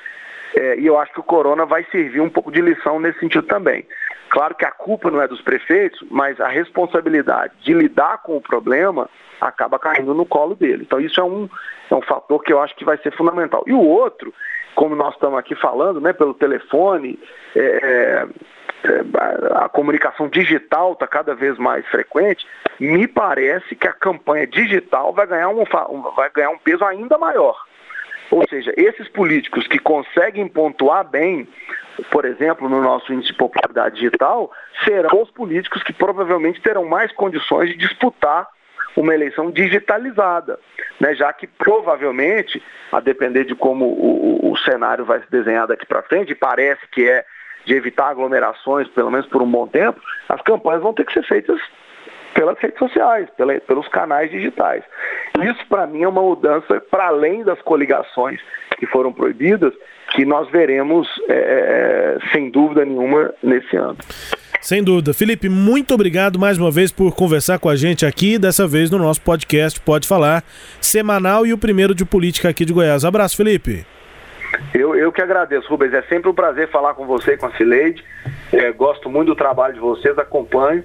É, 0.54 0.78
e 0.78 0.86
eu 0.86 0.98
acho 0.98 1.12
que 1.12 1.20
o 1.20 1.24
corona 1.24 1.66
vai 1.66 1.84
servir 1.90 2.20
um 2.20 2.30
pouco 2.30 2.50
de 2.50 2.60
lição 2.60 3.00
nesse 3.00 3.18
sentido 3.18 3.46
também. 3.46 3.84
Claro 4.30 4.54
que 4.54 4.64
a 4.64 4.70
culpa 4.70 5.10
não 5.10 5.20
é 5.20 5.28
dos 5.28 5.40
prefeitos, 5.40 6.02
mas 6.10 6.40
a 6.40 6.48
responsabilidade 6.48 7.52
de 7.62 7.72
lidar 7.72 8.18
com 8.22 8.36
o 8.36 8.40
problema 8.40 9.08
acaba 9.40 9.78
caindo 9.78 10.14
no 10.14 10.24
colo 10.24 10.54
dele. 10.54 10.82
Então 10.82 11.00
isso 11.00 11.20
é 11.20 11.24
um, 11.24 11.48
é 11.90 11.94
um 11.94 12.02
fator 12.02 12.42
que 12.42 12.52
eu 12.52 12.60
acho 12.60 12.74
que 12.76 12.84
vai 12.84 12.96
ser 12.98 13.12
fundamental. 13.16 13.64
E 13.66 13.72
o 13.72 13.80
outro, 13.80 14.32
como 14.74 14.96
nós 14.96 15.14
estamos 15.14 15.38
aqui 15.38 15.54
falando, 15.54 16.00
né, 16.00 16.12
pelo 16.12 16.34
telefone, 16.34 17.18
é, 17.54 18.26
é, 18.84 19.04
a 19.54 19.68
comunicação 19.68 20.28
digital 20.28 20.92
está 20.92 21.06
cada 21.06 21.34
vez 21.34 21.58
mais 21.58 21.86
frequente, 21.86 22.46
me 22.78 23.06
parece 23.06 23.74
que 23.74 23.86
a 23.86 23.92
campanha 23.92 24.46
digital 24.46 25.12
vai 25.12 25.26
ganhar 25.26 25.48
um, 25.48 25.64
vai 26.16 26.30
ganhar 26.30 26.50
um 26.50 26.58
peso 26.58 26.84
ainda 26.84 27.16
maior. 27.18 27.56
Ou 28.30 28.46
seja, 28.48 28.72
esses 28.76 29.08
políticos 29.08 29.66
que 29.66 29.78
conseguem 29.78 30.48
pontuar 30.48 31.08
bem 31.08 31.46
por 32.10 32.24
exemplo, 32.24 32.68
no 32.68 32.80
nosso 32.80 33.12
índice 33.12 33.32
de 33.32 33.38
popularidade 33.38 33.96
digital, 33.96 34.50
serão 34.84 35.22
os 35.22 35.30
políticos 35.30 35.82
que 35.82 35.92
provavelmente 35.92 36.60
terão 36.60 36.84
mais 36.84 37.12
condições 37.12 37.70
de 37.70 37.76
disputar 37.76 38.48
uma 38.96 39.14
eleição 39.14 39.50
digitalizada, 39.50 40.58
né? 41.00 41.14
já 41.14 41.32
que 41.32 41.46
provavelmente, 41.46 42.62
a 42.92 43.00
depender 43.00 43.44
de 43.44 43.54
como 43.54 43.87
o, 43.87 44.52
o 44.52 44.56
cenário 44.58 45.04
vai 45.04 45.20
se 45.20 45.30
desenhar 45.30 45.66
daqui 45.66 45.84
para 45.84 46.02
frente, 46.02 46.34
parece 46.34 46.87
que 46.92 47.08
é 47.08 47.24
de 47.64 47.74
evitar 47.74 48.08
aglomerações, 48.08 48.87
pelo 48.88 49.10
menos 49.10 49.26
por 49.26 49.42
um 49.42 49.50
bom 49.50 49.66
tempo, 49.66 50.00
as 50.28 50.40
campanhas 50.42 50.82
vão 50.82 50.92
ter 50.92 51.04
que 51.04 51.12
ser 51.12 51.24
feitas 51.24 51.60
pelas 52.34 52.58
redes 52.58 52.78
sociais, 52.78 53.28
pela, 53.36 53.58
pelos 53.60 53.88
canais 53.88 54.30
digitais. 54.30 54.82
Isso, 55.42 55.66
para 55.68 55.86
mim, 55.86 56.02
é 56.02 56.08
uma 56.08 56.22
mudança 56.22 56.80
para 56.90 57.06
além 57.06 57.42
das 57.44 57.60
coligações 57.62 58.40
que 58.78 58.86
foram 58.86 59.12
proibidas, 59.12 59.72
que 60.14 60.24
nós 60.24 60.50
veremos, 60.50 61.08
é, 61.28 61.34
é, 61.34 62.32
sem 62.32 62.50
dúvida 62.50 62.84
nenhuma, 62.84 63.32
nesse 63.42 63.76
ano. 63.76 63.96
Sem 64.60 64.82
dúvida. 64.82 65.12
Felipe, 65.12 65.48
muito 65.48 65.92
obrigado 65.92 66.38
mais 66.38 66.56
uma 66.56 66.70
vez 66.70 66.90
por 66.90 67.14
conversar 67.14 67.58
com 67.58 67.68
a 67.68 67.76
gente 67.76 68.06
aqui, 68.06 68.38
dessa 68.38 68.66
vez 68.66 68.90
no 68.90 68.98
nosso 68.98 69.20
podcast 69.20 69.78
Pode 69.80 70.08
Falar, 70.08 70.42
semanal 70.80 71.46
e 71.46 71.52
o 71.52 71.58
primeiro 71.58 71.94
de 71.94 72.04
política 72.04 72.48
aqui 72.48 72.64
de 72.64 72.72
Goiás. 72.72 73.04
Abraço, 73.04 73.36
Felipe. 73.36 73.84
Eu, 74.72 74.94
eu 74.94 75.12
que 75.12 75.22
agradeço, 75.22 75.68
Rubens. 75.68 75.92
É 75.92 76.02
sempre 76.02 76.30
um 76.30 76.34
prazer 76.34 76.68
falar 76.70 76.94
com 76.94 77.06
você, 77.06 77.36
com 77.36 77.46
a 77.46 77.52
Cileide. 77.52 78.04
É, 78.52 78.70
gosto 78.72 79.08
muito 79.10 79.28
do 79.28 79.34
trabalho 79.34 79.74
de 79.74 79.80
vocês, 79.80 80.18
acompanho 80.18 80.84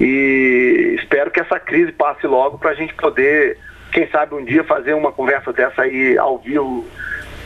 e 0.00 0.96
espero 0.98 1.30
que 1.30 1.40
essa 1.40 1.60
crise 1.60 1.92
passe 1.92 2.26
logo 2.26 2.58
para 2.58 2.70
a 2.70 2.74
gente 2.74 2.92
poder, 2.94 3.56
quem 3.92 4.08
sabe 4.08 4.34
um 4.34 4.44
dia, 4.44 4.64
fazer 4.64 4.94
uma 4.94 5.12
conversa 5.12 5.52
dessa 5.52 5.82
aí 5.82 6.18
ao 6.18 6.38
vivo 6.38 6.84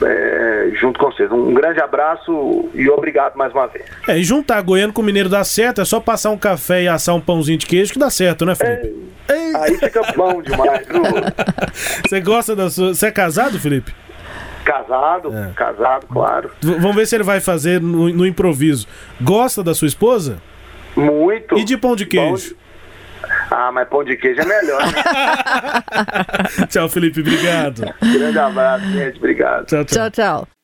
é, 0.02 0.70
junto 0.74 0.98
com 0.98 1.10
vocês. 1.10 1.30
Um 1.30 1.52
grande 1.52 1.80
abraço 1.80 2.70
e 2.74 2.88
obrigado 2.88 3.36
mais 3.36 3.52
uma 3.52 3.66
vez. 3.66 3.84
É, 4.06 4.16
e 4.16 4.24
juntar 4.24 4.60
goiano 4.62 4.92
com 4.92 5.02
mineiro 5.02 5.28
dá 5.28 5.44
certo, 5.44 5.80
é 5.80 5.84
só 5.84 6.00
passar 6.00 6.30
um 6.30 6.38
café 6.38 6.82
e 6.82 6.88
assar 6.88 7.14
um 7.14 7.20
pãozinho 7.20 7.58
de 7.58 7.66
queijo 7.66 7.92
que 7.92 7.98
dá 7.98 8.10
certo, 8.10 8.46
né, 8.46 8.54
Felipe? 8.54 9.08
É, 9.28 9.56
aí 9.56 9.76
fica 9.76 10.00
bom 10.16 10.40
demais? 10.40 10.86
Você 12.08 12.20
gosta 12.20 12.56
da 12.56 12.70
sua. 12.70 12.94
Você 12.94 13.06
é 13.06 13.10
casado, 13.10 13.58
Felipe? 13.58 13.92
Casado, 14.68 15.34
é. 15.34 15.52
casado, 15.56 16.06
claro. 16.08 16.50
V 16.60 16.74
vamos 16.74 16.94
ver 16.94 17.06
se 17.06 17.16
ele 17.16 17.24
vai 17.24 17.40
fazer 17.40 17.80
no, 17.80 18.10
no, 18.10 18.26
improviso. 18.26 18.86
Gosta 19.18 19.64
da 19.64 19.74
sua 19.74 19.88
esposa? 19.88 20.42
Muito. 20.94 21.56
E 21.56 21.64
de 21.64 21.78
pão 21.78 21.96
de 21.96 22.04
queijo? 22.04 22.54
Pão 22.54 22.68
ah, 23.50 23.72
mas 23.72 23.88
pão 23.88 24.04
de 24.04 24.14
queijo 24.16 24.42
é 24.42 24.44
melhor. 24.44 24.82
Né? 24.82 26.66
tchau, 26.68 26.86
Felipe. 26.88 27.20
Obrigado. 27.20 27.82
Grande 28.00 28.38
abraço, 28.38 28.84
gente. 28.90 29.16
Obrigado. 29.16 29.64
Tchau, 29.64 29.84
tchau. 29.86 30.10
tchau, 30.10 30.10
tchau. 30.10 30.57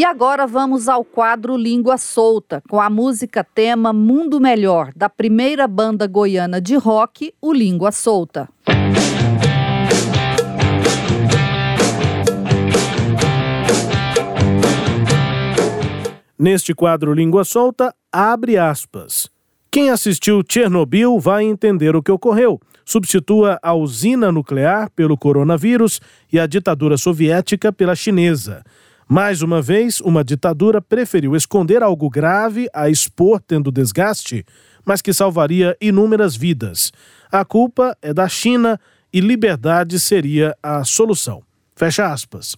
E 0.00 0.04
agora 0.06 0.46
vamos 0.46 0.88
ao 0.88 1.04
quadro 1.04 1.58
Língua 1.58 1.98
Solta, 1.98 2.62
com 2.70 2.80
a 2.80 2.88
música 2.88 3.44
tema 3.44 3.92
Mundo 3.92 4.40
Melhor, 4.40 4.94
da 4.96 5.10
primeira 5.10 5.68
banda 5.68 6.06
goiana 6.06 6.58
de 6.58 6.74
rock, 6.74 7.34
o 7.38 7.52
Língua 7.52 7.92
Solta. 7.92 8.48
Neste 16.38 16.72
quadro 16.72 17.12
Língua 17.12 17.44
Solta, 17.44 17.94
abre 18.10 18.56
aspas. 18.56 19.28
Quem 19.70 19.90
assistiu 19.90 20.42
Chernobyl 20.48 21.20
vai 21.20 21.44
entender 21.44 21.94
o 21.94 22.02
que 22.02 22.10
ocorreu. 22.10 22.58
Substitua 22.86 23.58
a 23.62 23.74
usina 23.74 24.32
nuclear 24.32 24.88
pelo 24.96 25.18
coronavírus 25.18 26.00
e 26.32 26.40
a 26.40 26.46
ditadura 26.46 26.96
soviética 26.96 27.70
pela 27.70 27.94
chinesa. 27.94 28.64
Mais 29.12 29.42
uma 29.42 29.60
vez, 29.60 30.00
uma 30.00 30.22
ditadura 30.22 30.80
preferiu 30.80 31.34
esconder 31.34 31.82
algo 31.82 32.08
grave 32.08 32.68
a 32.72 32.88
expor 32.88 33.40
tendo 33.44 33.72
desgaste, 33.72 34.46
mas 34.84 35.02
que 35.02 35.12
salvaria 35.12 35.76
inúmeras 35.80 36.36
vidas. 36.36 36.92
A 37.28 37.44
culpa 37.44 37.98
é 38.00 38.14
da 38.14 38.28
China 38.28 38.78
e 39.12 39.18
liberdade 39.18 39.98
seria 39.98 40.56
a 40.62 40.84
solução. 40.84 41.42
Fecha 41.74 42.06
aspas. 42.06 42.56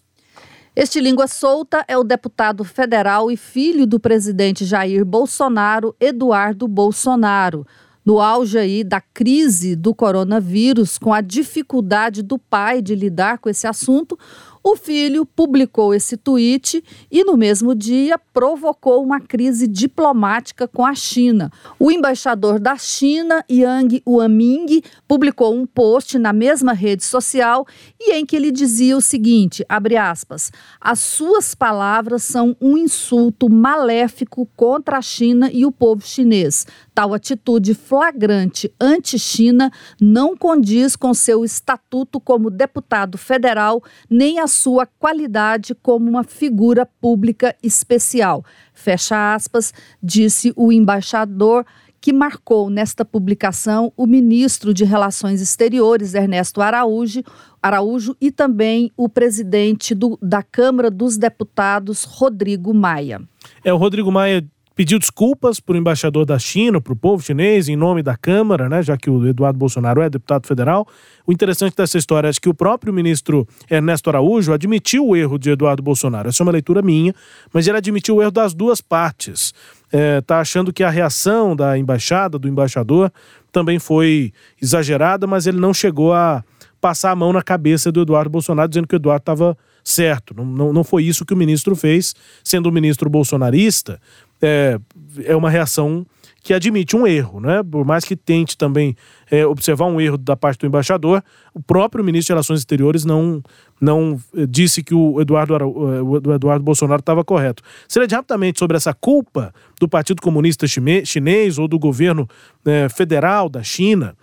Este 0.77 1.01
língua 1.01 1.27
solta 1.27 1.87
é 1.88 1.97
o 1.97 2.05
deputado 2.05 2.65
federal 2.65 3.31
e 3.31 3.37
filho 3.38 3.87
do 3.87 3.99
presidente 3.99 4.67
Jair 4.67 5.07
Bolsonaro, 5.07 5.97
Eduardo 5.99 6.69
Bolsonaro. 6.69 7.67
No 8.05 8.21
auge 8.21 8.59
aí 8.59 8.83
da 8.83 9.01
crise 9.01 9.77
do 9.77 9.95
coronavírus, 9.95 10.99
com 10.99 11.15
a 11.15 11.21
dificuldade 11.21 12.21
do 12.21 12.37
pai 12.37 12.83
de 12.83 12.97
lidar 12.97 13.38
com 13.38 13.49
esse 13.49 13.65
assunto, 13.67 14.19
o 14.64 14.77
filho 14.77 15.27
publicou 15.27 15.92
esse 15.92 16.16
tweet 16.16 16.85
e, 17.11 17.25
no 17.25 17.37
mesmo 17.37 17.75
dia, 17.75 18.16
provocou 18.33 19.03
uma 19.03 19.20
crise 19.20 19.66
diplomática 19.66 20.68
com 20.68 20.87
a 20.87 20.94
China. 20.94 21.51
O 21.79 21.90
embaixador 21.90 22.61
da 22.61 22.77
China, 22.77 23.44
Yang 23.51 24.03
Uaming, 24.07 24.83
publicou 25.09 25.53
um 25.53 25.66
post 25.66 26.16
na 26.18 26.33
mesma 26.33 26.72
rede 26.72 27.03
social 27.03 27.66
e 28.01 28.12
em 28.12 28.25
que 28.25 28.37
ele 28.37 28.53
dizia 28.53 28.96
o 28.96 29.01
seguinte: 29.01 29.64
abre 29.68 29.96
aspas, 29.96 30.53
as 30.81 31.01
suas 31.01 31.55
palavras 31.55 32.22
são 32.22 32.57
um 32.61 32.77
insulto 32.77 33.51
maléfico 33.51 34.48
contra 34.57 34.98
a 34.98 35.03
China 35.03 35.51
e 35.53 35.66
o 35.66 35.72
povo 35.72 36.07
chinês. 36.07 36.66
Tal 36.94 37.14
atitude 37.14 37.74
flagrante 37.74 38.72
anti-China 38.81 39.70
não 40.00 40.37
condiz 40.37 40.94
com 40.94 41.14
seu 41.14 41.44
estatuto 41.44 42.20
como 42.20 42.50
deputado 42.50 43.16
federal 43.16 43.83
nem 44.11 44.38
a 44.38 44.46
sua 44.46 44.87
qualidade 44.87 45.74
como 45.74 46.09
uma 46.09 46.22
figura 46.22 46.85
pública 46.85 47.57
especial. 47.62 48.44
Fecha 48.74 49.35
aspas, 49.35 49.72
disse 50.02 50.52
o 50.55 50.70
embaixador 50.70 51.64
que 52.02 52.12
marcou 52.12 52.68
nesta 52.68 53.05
publicação 53.05 53.92
o 53.96 54.07
ministro 54.07 54.74
de 54.74 54.85
Relações 54.85 55.40
Exteriores, 55.40 56.14
Ernesto 56.14 56.61
Araújo, 56.61 57.22
Araújo 57.62 58.16
e 58.20 58.33
também 58.33 58.90
o 58.96 59.09
presidente 59.09 59.94
do, 59.94 60.18
da 60.20 60.42
Câmara 60.42 60.90
dos 60.90 61.16
Deputados, 61.16 62.02
Rodrigo 62.02 62.74
Maia. 62.74 63.22
É, 63.64 63.72
o 63.72 63.76
Rodrigo 63.76 64.11
Maia 64.11 64.44
pediu 64.75 64.99
desculpas 64.99 65.61
para 65.61 65.75
o 65.75 65.77
embaixador 65.77 66.25
da 66.25 66.39
China, 66.39 66.81
para 66.81 66.93
o 66.93 66.97
povo 66.97 67.23
chinês, 67.23 67.69
em 67.69 67.77
nome 67.77 68.03
da 68.03 68.17
Câmara, 68.17 68.69
né, 68.69 68.83
já 68.83 68.97
que 68.97 69.11
o 69.11 69.27
Eduardo 69.27 69.59
Bolsonaro 69.59 70.01
é 70.01 70.09
deputado 70.09 70.47
federal. 70.47 70.87
O 71.27 71.33
interessante 71.33 71.77
dessa 71.77 71.99
história 71.99 72.29
é 72.29 72.33
que 72.33 72.49
o 72.49 72.55
próprio 72.55 72.93
ministro 72.93 73.47
Ernesto 73.71 74.11
Araújo 74.11 74.53
admitiu 74.53 75.07
o 75.09 75.17
erro 75.17 75.39
de 75.39 75.51
Eduardo 75.51 75.83
Bolsonaro. 75.83 76.29
Essa 76.29 76.43
é 76.43 76.45
uma 76.45 76.53
leitura 76.53 76.83
minha, 76.83 77.15
mas 77.53 77.67
ele 77.67 77.77
admitiu 77.77 78.17
o 78.17 78.23
erro 78.23 78.33
das 78.33 78.55
duas 78.55 78.81
partes. 78.81 79.53
Está 79.93 80.37
é, 80.37 80.41
achando 80.41 80.73
que 80.73 80.83
a 80.83 80.91
reação 80.91 81.55
da 81.55 81.77
embaixada, 81.77 82.39
do 82.39 82.49
embaixador, 82.49 83.13
também 83.53 83.79
foi 83.79 84.33
exagerada, 84.61 85.27
mas 85.27 85.47
ele 85.47 85.59
não 85.59 85.75
chegou 85.75 86.15
a 86.15 86.43
passar 86.81 87.13
a 87.13 87.17
mão 87.17 87.33
na 87.33 87.43
cabeça 87.43 87.93
do 87.93 88.01
Eduardo 88.01 88.31
Bolsonaro, 88.31 88.69
dizendo 88.69 88.89
que 88.89 88.95
o 88.95 88.97
Eduardo 88.97 89.23
estava 89.23 89.57
certo. 89.85 90.35
Não, 90.35 90.45
não, 90.45 90.73
não 90.73 90.85
foi 90.85 91.05
isso 91.05 91.25
que 91.25 91.35
o 91.35 91.37
ministro 91.37 91.77
fez, 91.77 92.15
sendo 92.43 92.69
um 92.69 92.73
ministro 92.73 93.09
bolsonarista 93.09 94.01
é, 94.42 94.78
é 95.24 95.37
uma 95.37 95.48
reação 95.48 96.05
que 96.42 96.52
admite 96.52 96.96
um 96.96 97.07
erro, 97.07 97.40
né? 97.40 97.62
Por 97.62 97.85
mais 97.85 98.05
que 98.05 98.16
tente 98.16 98.59
também 98.59 98.96
é, 99.31 99.46
observar 99.46 99.87
um 99.87 100.00
erro 100.00 100.18
da 100.18 100.37
parte 100.37 100.59
do 100.59 100.66
embaixador, 100.66 101.22
o 101.55 101.62
próprio 101.62 102.05
ministro 102.05 102.26
de 102.26 102.33
Relações 102.33 102.59
Exteriores 102.59 103.05
não, 103.05 103.40
não 103.81 104.20
é, 104.35 104.44
disse 104.44 104.83
que 104.83 104.92
o 104.92 105.20
Eduardo, 105.20 105.55
é, 105.55 105.64
o 106.02 106.35
Eduardo 106.35 106.64
Bolsonaro 106.64 106.98
estava 106.98 107.24
correto. 107.24 107.62
Seria 107.87 108.09
rapidamente 108.16 108.59
sobre 108.59 108.76
essa 108.76 108.92
culpa 108.92 109.55
do 109.81 109.88
Partido 109.88 110.20
Comunista 110.20 110.66
Chinês 110.66 111.59
ou 111.59 111.68
do 111.68 111.78
governo 111.78 112.28
é, 112.66 112.88
federal 112.88 113.48
da 113.48 113.62
China. 113.62 114.16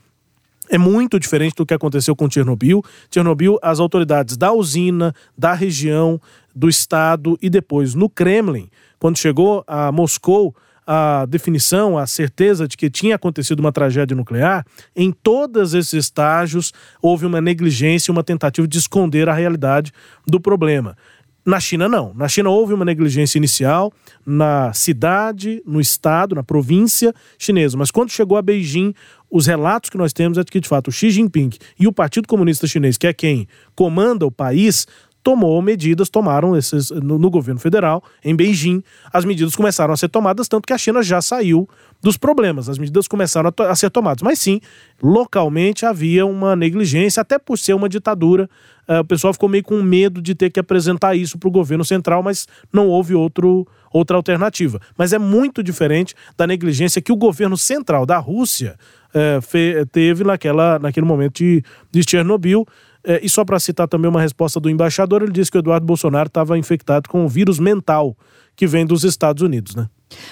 É 0.69 0.77
muito 0.77 1.19
diferente 1.19 1.55
do 1.55 1.65
que 1.65 1.73
aconteceu 1.73 2.15
com 2.15 2.29
Chernobyl. 2.29 2.83
Chernobyl, 3.11 3.57
as 3.61 3.79
autoridades 3.79 4.37
da 4.37 4.53
usina, 4.53 5.13
da 5.37 5.53
região, 5.53 6.21
do 6.55 6.69
estado 6.69 7.37
e 7.41 7.49
depois 7.49 7.95
no 7.95 8.09
Kremlin 8.09 8.69
quando 8.99 9.17
chegou 9.17 9.63
a 9.65 9.91
Moscou 9.91 10.53
a 10.85 11.25
definição, 11.27 11.99
a 11.99 12.07
certeza 12.07 12.67
de 12.67 12.75
que 12.75 12.89
tinha 12.89 13.15
acontecido 13.15 13.59
uma 13.59 13.71
tragédia 13.71 14.17
nuclear, 14.17 14.65
em 14.95 15.11
todos 15.11 15.75
esses 15.75 15.93
estágios 15.93 16.73
houve 16.99 17.27
uma 17.27 17.39
negligência, 17.39 18.11
uma 18.11 18.23
tentativa 18.23 18.67
de 18.67 18.77
esconder 18.79 19.29
a 19.29 19.33
realidade 19.33 19.93
do 20.25 20.39
problema. 20.39 20.97
Na 21.45 21.59
China, 21.59 21.87
não. 21.87 22.11
Na 22.15 22.27
China 22.27 22.49
houve 22.49 22.73
uma 22.73 22.83
negligência 22.83 23.37
inicial 23.37 23.93
na 24.25 24.73
cidade, 24.73 25.61
no 25.65 25.79
estado, 25.79 26.35
na 26.35 26.43
província 26.43 27.13
chinesa. 27.37 27.77
Mas 27.77 27.91
quando 27.91 28.09
chegou 28.09 28.37
a 28.37 28.41
Beijing, 28.41 28.93
os 29.29 29.45
relatos 29.45 29.89
que 29.89 29.97
nós 29.97 30.13
temos 30.13 30.37
é 30.37 30.43
de 30.43 30.51
que, 30.51 30.59
de 30.59 30.67
fato, 30.67 30.87
o 30.87 30.91
Xi 30.91 31.09
Jinping 31.11 31.51
e 31.79 31.87
o 31.87 31.91
Partido 31.91 32.27
Comunista 32.27 32.67
Chinês, 32.67 32.97
que 32.97 33.07
é 33.07 33.13
quem 33.13 33.47
comanda 33.75 34.25
o 34.25 34.31
país, 34.31 34.87
tomou 35.23 35.61
medidas, 35.61 36.09
tomaram 36.09 36.55
esses 36.55 36.89
no, 36.91 37.19
no, 37.19 37.29
governo 37.29 37.59
federal, 37.59 38.03
em 38.23 38.35
Beijing, 38.35 38.83
as 39.11 39.25
medidas 39.25 39.55
começaram 39.55 39.93
a 39.93 39.97
ser 39.97 40.09
tomadas, 40.09 40.47
tanto 40.47 40.65
que 40.65 40.73
a 40.73 40.77
China 40.77 41.03
já 41.03 41.21
saiu 41.21 41.67
dos 42.01 42.17
problemas, 42.17 42.69
as 42.69 42.77
medidas 42.77 43.07
começaram 43.07 43.51
a, 43.57 43.63
a 43.63 43.75
ser 43.75 43.89
tomadas. 43.89 44.21
Mas 44.21 44.39
sim, 44.39 44.61
localmente 45.01 45.85
havia 45.85 46.25
uma 46.25 46.55
negligência, 46.55 47.21
até 47.21 47.37
por 47.37 47.57
ser 47.57 47.73
uma 47.73 47.89
ditadura, 47.89 48.49
uh, 48.87 48.99
o 48.99 49.05
pessoal 49.05 49.33
ficou 49.33 49.49
meio 49.49 49.63
com 49.63 49.81
medo 49.83 50.21
de 50.21 50.33
ter 50.33 50.49
que 50.49 50.59
apresentar 50.59 51.15
isso 51.15 51.37
para 51.37 51.49
o 51.49 51.51
governo 51.51 51.83
central, 51.83 52.23
mas 52.23 52.47
não 52.71 52.87
houve 52.87 53.13
outro, 53.13 53.67
outra 53.91 54.15
alternativa. 54.15 54.79
Mas 54.97 55.11
é 55.11 55.19
muito 55.19 55.61
diferente 55.61 56.15
da 56.37 56.47
negligência 56.47 57.01
que 57.01 57.11
o 57.11 57.17
governo 57.17 57.57
central 57.57 58.05
da 58.05 58.17
Rússia 58.17 58.77
uh, 59.13 59.41
fe, 59.41 59.85
teve 59.91 60.23
naquela, 60.23 60.79
naquele 60.79 61.05
momento 61.05 61.37
de, 61.39 61.63
de 61.91 62.09
Chernobyl. 62.09 62.65
É, 63.03 63.19
e 63.23 63.29
só 63.29 63.45
para 63.45 63.59
citar 63.59 63.87
também 63.87 64.09
uma 64.09 64.21
resposta 64.21 64.59
do 64.59 64.69
embaixador, 64.69 65.21
ele 65.21 65.31
disse 65.31 65.49
que 65.49 65.57
o 65.57 65.59
Eduardo 65.59 65.85
Bolsonaro 65.85 66.27
estava 66.27 66.57
infectado 66.57 67.09
com 67.09 67.23
um 67.23 67.27
vírus 67.27 67.59
mental 67.59 68.15
que 68.55 68.67
vem 68.67 68.85
dos 68.85 69.03
Estados 69.03 69.41
Unidos, 69.41 69.73
né? 69.75 69.87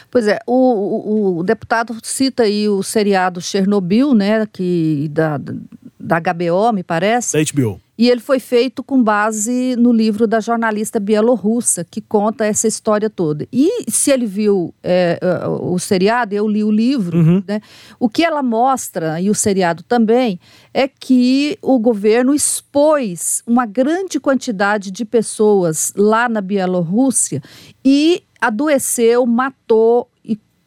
Pois 0.09 0.28
é, 0.28 0.39
o, 0.45 0.53
o, 0.53 1.38
o, 1.38 1.43
deputado 1.43 1.95
cita 2.03 2.43
aí 2.43 2.68
o 2.68 2.82
seriado 2.82 3.39
Chernobyl, 3.39 4.13
né, 4.13 4.45
que 4.51 5.07
da, 5.11 5.39
da 5.99 6.20
HBO, 6.20 6.74
me 6.74 6.84
parece. 6.84 7.38
Da 7.38 7.51
HBO. 7.51 7.80
E 7.97 8.09
ele 8.09 8.21
foi 8.21 8.39
feito 8.39 8.83
com 8.83 9.01
base 9.01 9.75
no 9.75 9.91
livro 9.91 10.27
da 10.27 10.39
jornalista 10.39 10.99
bielorrussa, 10.99 11.83
que 11.83 11.99
conta 11.99 12.45
essa 12.45 12.67
história 12.67 13.09
toda. 13.09 13.47
E 13.51 13.85
se 13.89 14.11
ele 14.11 14.25
viu 14.25 14.73
é, 14.83 15.17
é, 15.19 15.47
o 15.47 15.79
seriado, 15.79 16.35
eu 16.35 16.47
li 16.47 16.63
o 16.63 16.69
livro, 16.69 17.17
uhum. 17.17 17.43
né? 17.47 17.59
O 17.99 18.07
que 18.07 18.23
ela 18.23 18.43
mostra, 18.43 19.19
e 19.19 19.29
o 19.29 19.35
seriado 19.35 19.83
também, 19.83 20.39
é 20.73 20.87
que 20.87 21.57
o 21.61 21.79
governo 21.79 22.35
expôs 22.35 23.41
uma 23.47 23.65
grande 23.65 24.19
quantidade 24.19 24.91
de 24.91 25.03
pessoas 25.03 25.91
lá 25.95 26.29
na 26.29 26.41
Bielorrússia 26.41 27.41
e 27.83 28.23
adoeceu, 28.39 29.25
matou 29.25 30.07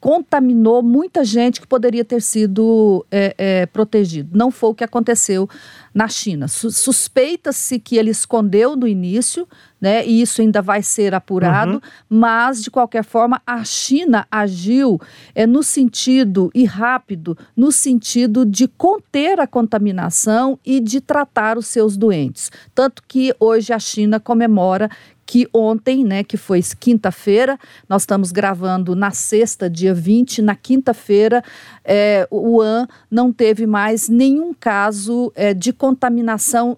contaminou 0.00 0.82
muita 0.82 1.22
gente 1.24 1.60
que 1.60 1.66
poderia 1.66 2.04
ter 2.04 2.22
sido 2.22 3.04
é, 3.10 3.34
é, 3.36 3.66
protegido. 3.66 4.30
Não 4.36 4.50
foi 4.50 4.70
o 4.70 4.74
que 4.74 4.82
aconteceu 4.82 5.48
na 5.92 6.08
China. 6.08 6.48
Suspeita-se 6.48 7.78
que 7.78 7.96
ele 7.96 8.10
escondeu 8.10 8.74
no 8.76 8.88
início, 8.88 9.46
né? 9.80 10.06
E 10.06 10.22
isso 10.22 10.40
ainda 10.40 10.62
vai 10.62 10.82
ser 10.82 11.14
apurado, 11.14 11.74
uhum. 11.74 11.80
mas 12.08 12.62
de 12.62 12.70
qualquer 12.70 13.04
forma 13.04 13.42
a 13.46 13.64
China 13.64 14.26
agiu 14.30 15.00
é, 15.34 15.46
no 15.46 15.62
sentido 15.62 16.50
e 16.54 16.64
rápido, 16.64 17.36
no 17.56 17.70
sentido 17.72 18.46
de 18.46 18.68
conter 18.68 19.40
a 19.40 19.46
contaminação 19.46 20.58
e 20.64 20.80
de 20.80 21.00
tratar 21.00 21.58
os 21.58 21.66
seus 21.66 21.96
doentes. 21.96 22.50
Tanto 22.74 23.02
que 23.06 23.34
hoje 23.38 23.72
a 23.72 23.78
China 23.78 24.20
comemora 24.20 24.88
que 25.30 25.46
ontem, 25.54 26.04
né, 26.04 26.24
que 26.24 26.36
foi 26.36 26.60
quinta-feira, 26.80 27.56
nós 27.88 28.02
estamos 28.02 28.32
gravando 28.32 28.96
na 28.96 29.12
sexta, 29.12 29.70
dia 29.70 29.94
20, 29.94 30.42
na 30.42 30.56
quinta-feira, 30.56 31.40
é, 31.84 32.26
o 32.32 32.56
Wuhan 32.56 32.88
não 33.08 33.32
teve 33.32 33.64
mais 33.64 34.08
nenhum 34.08 34.52
caso 34.52 35.30
é, 35.36 35.54
de 35.54 35.72
contaminação 35.72 36.76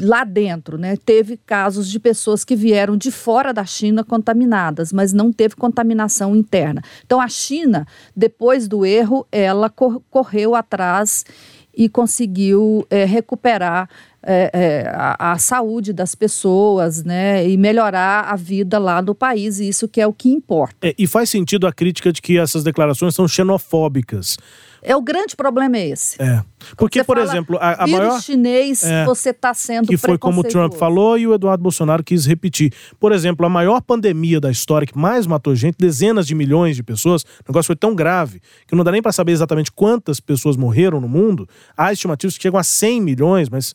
lá 0.00 0.24
dentro, 0.24 0.78
né? 0.78 0.96
Teve 0.96 1.36
casos 1.36 1.86
de 1.86 2.00
pessoas 2.00 2.44
que 2.44 2.56
vieram 2.56 2.96
de 2.96 3.10
fora 3.10 3.52
da 3.52 3.66
China 3.66 4.02
contaminadas, 4.02 4.90
mas 4.90 5.12
não 5.12 5.30
teve 5.30 5.54
contaminação 5.54 6.34
interna. 6.34 6.80
Então 7.04 7.20
a 7.20 7.28
China, 7.28 7.86
depois 8.16 8.66
do 8.66 8.86
erro, 8.86 9.26
ela 9.30 9.68
cor 9.68 10.00
correu 10.08 10.54
atrás 10.54 11.26
e 11.74 11.88
conseguiu 11.88 12.86
é, 12.90 13.04
recuperar 13.04 13.88
é, 14.22 14.50
é, 14.52 14.88
a, 14.94 15.32
a, 15.32 15.38
saúde 15.38 15.92
das 15.92 16.14
pessoas, 16.14 17.02
né, 17.02 17.48
e 17.48 17.56
melhorar 17.56 18.24
a 18.32 18.36
vida 18.36 18.78
lá 18.78 19.02
no 19.02 19.14
país, 19.14 19.58
e 19.58 19.68
isso 19.68 19.88
que 19.88 20.00
é 20.00 20.06
o 20.06 20.12
que 20.12 20.28
importa. 20.28 20.76
É, 20.86 20.94
e 20.96 21.06
faz 21.06 21.28
sentido 21.28 21.66
a 21.66 21.72
crítica 21.72 22.12
de 22.12 22.22
que 22.22 22.38
essas 22.38 22.62
declarações 22.62 23.14
são 23.14 23.26
xenofóbicas. 23.26 24.38
É 24.82 24.96
o 24.96 25.00
grande 25.00 25.36
problema 25.36 25.76
é 25.76 25.88
esse. 25.90 26.20
É. 26.20 26.42
Porque, 26.76 27.04
por 27.04 27.18
exemplo, 27.18 27.56
a, 27.60 27.84
a 27.84 27.86
maior. 27.86 28.20
chinês, 28.20 28.82
é, 28.82 29.04
você 29.04 29.30
está 29.30 29.54
sendo. 29.54 29.86
Que 29.86 29.96
foi 29.96 30.18
como 30.18 30.40
o 30.40 30.44
Trump 30.44 30.74
falou 30.74 31.16
e 31.16 31.26
o 31.26 31.34
Eduardo 31.34 31.62
Bolsonaro 31.62 32.02
quis 32.02 32.26
repetir. 32.26 32.72
Por 32.98 33.12
exemplo, 33.12 33.46
a 33.46 33.48
maior 33.48 33.80
pandemia 33.80 34.40
da 34.40 34.50
história 34.50 34.86
que 34.86 34.98
mais 34.98 35.26
matou 35.26 35.54
gente, 35.54 35.76
dezenas 35.78 36.26
de 36.26 36.34
milhões 36.34 36.74
de 36.74 36.82
pessoas, 36.82 37.22
o 37.22 37.26
negócio 37.48 37.68
foi 37.68 37.76
tão 37.76 37.94
grave 37.94 38.40
que 38.66 38.74
não 38.74 38.82
dá 38.82 38.90
nem 38.90 39.00
para 39.00 39.12
saber 39.12 39.32
exatamente 39.32 39.70
quantas 39.70 40.18
pessoas 40.18 40.56
morreram 40.56 41.00
no 41.00 41.08
mundo. 41.08 41.48
Há 41.76 41.92
estimativas 41.92 42.36
que 42.36 42.42
chegam 42.42 42.58
a 42.58 42.64
100 42.64 43.00
milhões, 43.00 43.48
mas 43.48 43.74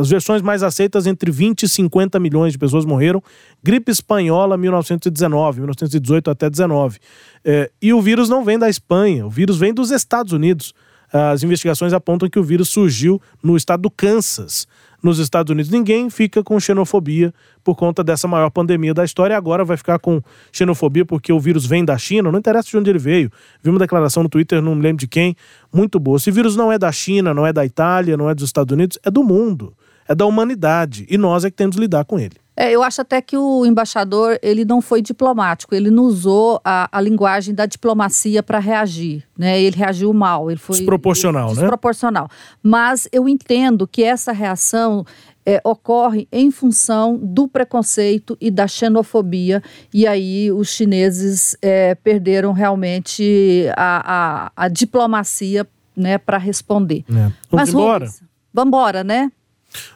as 0.00 0.08
versões 0.10 0.42
mais 0.42 0.62
aceitas, 0.62 1.06
entre 1.06 1.30
20 1.30 1.62
e 1.62 1.68
50 1.68 2.20
milhões 2.20 2.52
de 2.52 2.58
pessoas 2.58 2.84
morreram. 2.84 3.22
Gripe 3.62 3.90
espanhola, 3.90 4.56
1919, 4.56 5.60
1918 5.60 6.30
até 6.30 6.50
19. 6.50 6.98
É, 7.44 7.70
e 7.80 7.92
o 7.92 8.02
vírus 8.02 8.28
não 8.28 8.44
vem 8.44 8.58
da 8.58 8.68
Espanha, 8.68 9.26
o 9.26 9.30
vírus 9.30 9.56
vem 9.56 9.72
dos 9.72 9.90
Estados 9.90 10.32
Unidos. 10.32 10.74
As 11.12 11.42
investigações 11.42 11.92
apontam 11.92 12.28
que 12.28 12.38
o 12.38 12.42
vírus 12.42 12.68
surgiu 12.68 13.22
no 13.42 13.56
estado 13.56 13.82
do 13.82 13.90
Kansas, 13.90 14.66
nos 15.04 15.18
Estados 15.18 15.50
Unidos. 15.50 15.70
Ninguém 15.70 16.08
fica 16.08 16.42
com 16.42 16.58
xenofobia 16.58 17.32
por 17.62 17.76
conta 17.76 18.02
dessa 18.02 18.26
maior 18.26 18.48
pandemia 18.48 18.94
da 18.94 19.04
história. 19.04 19.36
Agora 19.36 19.64
vai 19.64 19.76
ficar 19.76 19.98
com 19.98 20.22
xenofobia 20.50 21.04
porque 21.04 21.30
o 21.30 21.38
vírus 21.38 21.66
vem 21.66 21.84
da 21.84 21.98
China. 21.98 22.32
Não 22.32 22.38
interessa 22.38 22.70
de 22.70 22.78
onde 22.78 22.90
ele 22.90 22.98
veio. 22.98 23.30
Vi 23.62 23.68
uma 23.68 23.78
declaração 23.78 24.22
no 24.22 24.28
Twitter, 24.30 24.62
não 24.62 24.74
me 24.74 24.82
lembro 24.82 25.00
de 25.00 25.06
quem, 25.06 25.36
muito 25.72 26.00
boa. 26.00 26.16
Esse 26.16 26.30
vírus 26.30 26.56
não 26.56 26.72
é 26.72 26.78
da 26.78 26.90
China, 26.90 27.34
não 27.34 27.46
é 27.46 27.52
da 27.52 27.66
Itália, 27.66 28.16
não 28.16 28.30
é 28.30 28.34
dos 28.34 28.44
Estados 28.44 28.72
Unidos, 28.72 28.98
é 29.04 29.10
do 29.10 29.22
mundo. 29.22 29.74
É 30.08 30.14
da 30.14 30.24
humanidade. 30.24 31.06
E 31.10 31.18
nós 31.18 31.44
é 31.44 31.50
que 31.50 31.56
temos 31.56 31.76
que 31.76 31.82
lidar 31.82 32.04
com 32.04 32.18
ele. 32.18 32.43
É, 32.56 32.70
eu 32.70 32.82
acho 32.82 33.00
até 33.00 33.20
que 33.20 33.36
o 33.36 33.66
embaixador 33.66 34.38
ele 34.40 34.64
não 34.64 34.80
foi 34.80 35.02
diplomático, 35.02 35.74
ele 35.74 35.90
não 35.90 36.04
usou 36.04 36.60
a, 36.64 36.88
a 36.92 37.00
linguagem 37.00 37.54
da 37.54 37.66
diplomacia 37.66 38.42
para 38.42 38.58
reagir, 38.58 39.24
né? 39.36 39.60
Ele 39.60 39.76
reagiu 39.76 40.12
mal, 40.12 40.50
ele 40.50 40.60
foi 40.60 40.76
desproporcional, 40.76 41.48
ele, 41.48 41.56
né? 41.56 41.60
Desproporcional. 41.62 42.28
Mas 42.62 43.08
eu 43.12 43.28
entendo 43.28 43.88
que 43.88 44.04
essa 44.04 44.30
reação 44.30 45.04
é, 45.44 45.60
ocorre 45.64 46.28
em 46.32 46.50
função 46.50 47.18
do 47.20 47.48
preconceito 47.48 48.36
e 48.40 48.50
da 48.50 48.66
xenofobia, 48.66 49.62
e 49.92 50.06
aí 50.06 50.50
os 50.52 50.68
chineses 50.68 51.56
é, 51.60 51.94
perderam 51.94 52.52
realmente 52.52 53.66
a, 53.76 54.46
a, 54.56 54.64
a 54.64 54.68
diplomacia 54.68 55.66
né, 55.96 56.18
para 56.18 56.38
responder. 56.38 57.04
É. 57.08 57.12
Vamos 57.12 57.34
Mas, 57.50 57.68
embora? 57.70 58.06
vamos 58.52 58.68
embora, 58.68 59.04
né? 59.04 59.30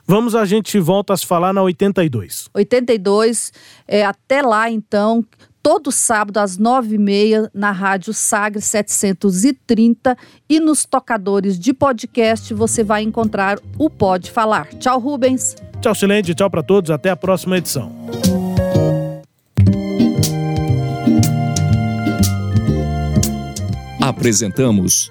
Vamos, 0.07 0.35
a 0.35 0.45
gente 0.45 0.79
volta 0.79 1.13
a 1.13 1.17
se 1.17 1.27
falar 1.27 1.53
na 1.53 1.63
82. 1.63 2.49
82, 2.55 3.53
é, 3.87 4.05
até 4.05 4.43
lá 4.43 4.71
então, 4.71 5.25
todo 5.63 5.93
sábado 5.93 6.39
às 6.39 6.57
nove 6.57 6.95
e 6.95 6.99
meia 6.99 7.51
na 7.53 7.71
rádio 7.71 8.15
Sagre 8.15 8.61
730 8.61 10.17
e 10.49 10.61
nos 10.61 10.85
tocadores 10.85 11.59
de 11.59 11.73
podcast 11.73 12.55
você 12.55 12.83
vai 12.83 13.03
encontrar 13.03 13.59
o 13.79 13.91
Pode 13.91 14.31
Falar. 14.31 14.67
Tchau, 14.75 14.99
Rubens. 14.99 15.57
Tchau, 15.81 15.95
Silente. 15.95 16.35
Tchau 16.35 16.51
para 16.51 16.63
todos. 16.63 16.91
Até 16.91 17.11
a 17.11 17.17
próxima 17.17 17.59
edição. 17.59 17.93
Apresentamos 24.01 25.11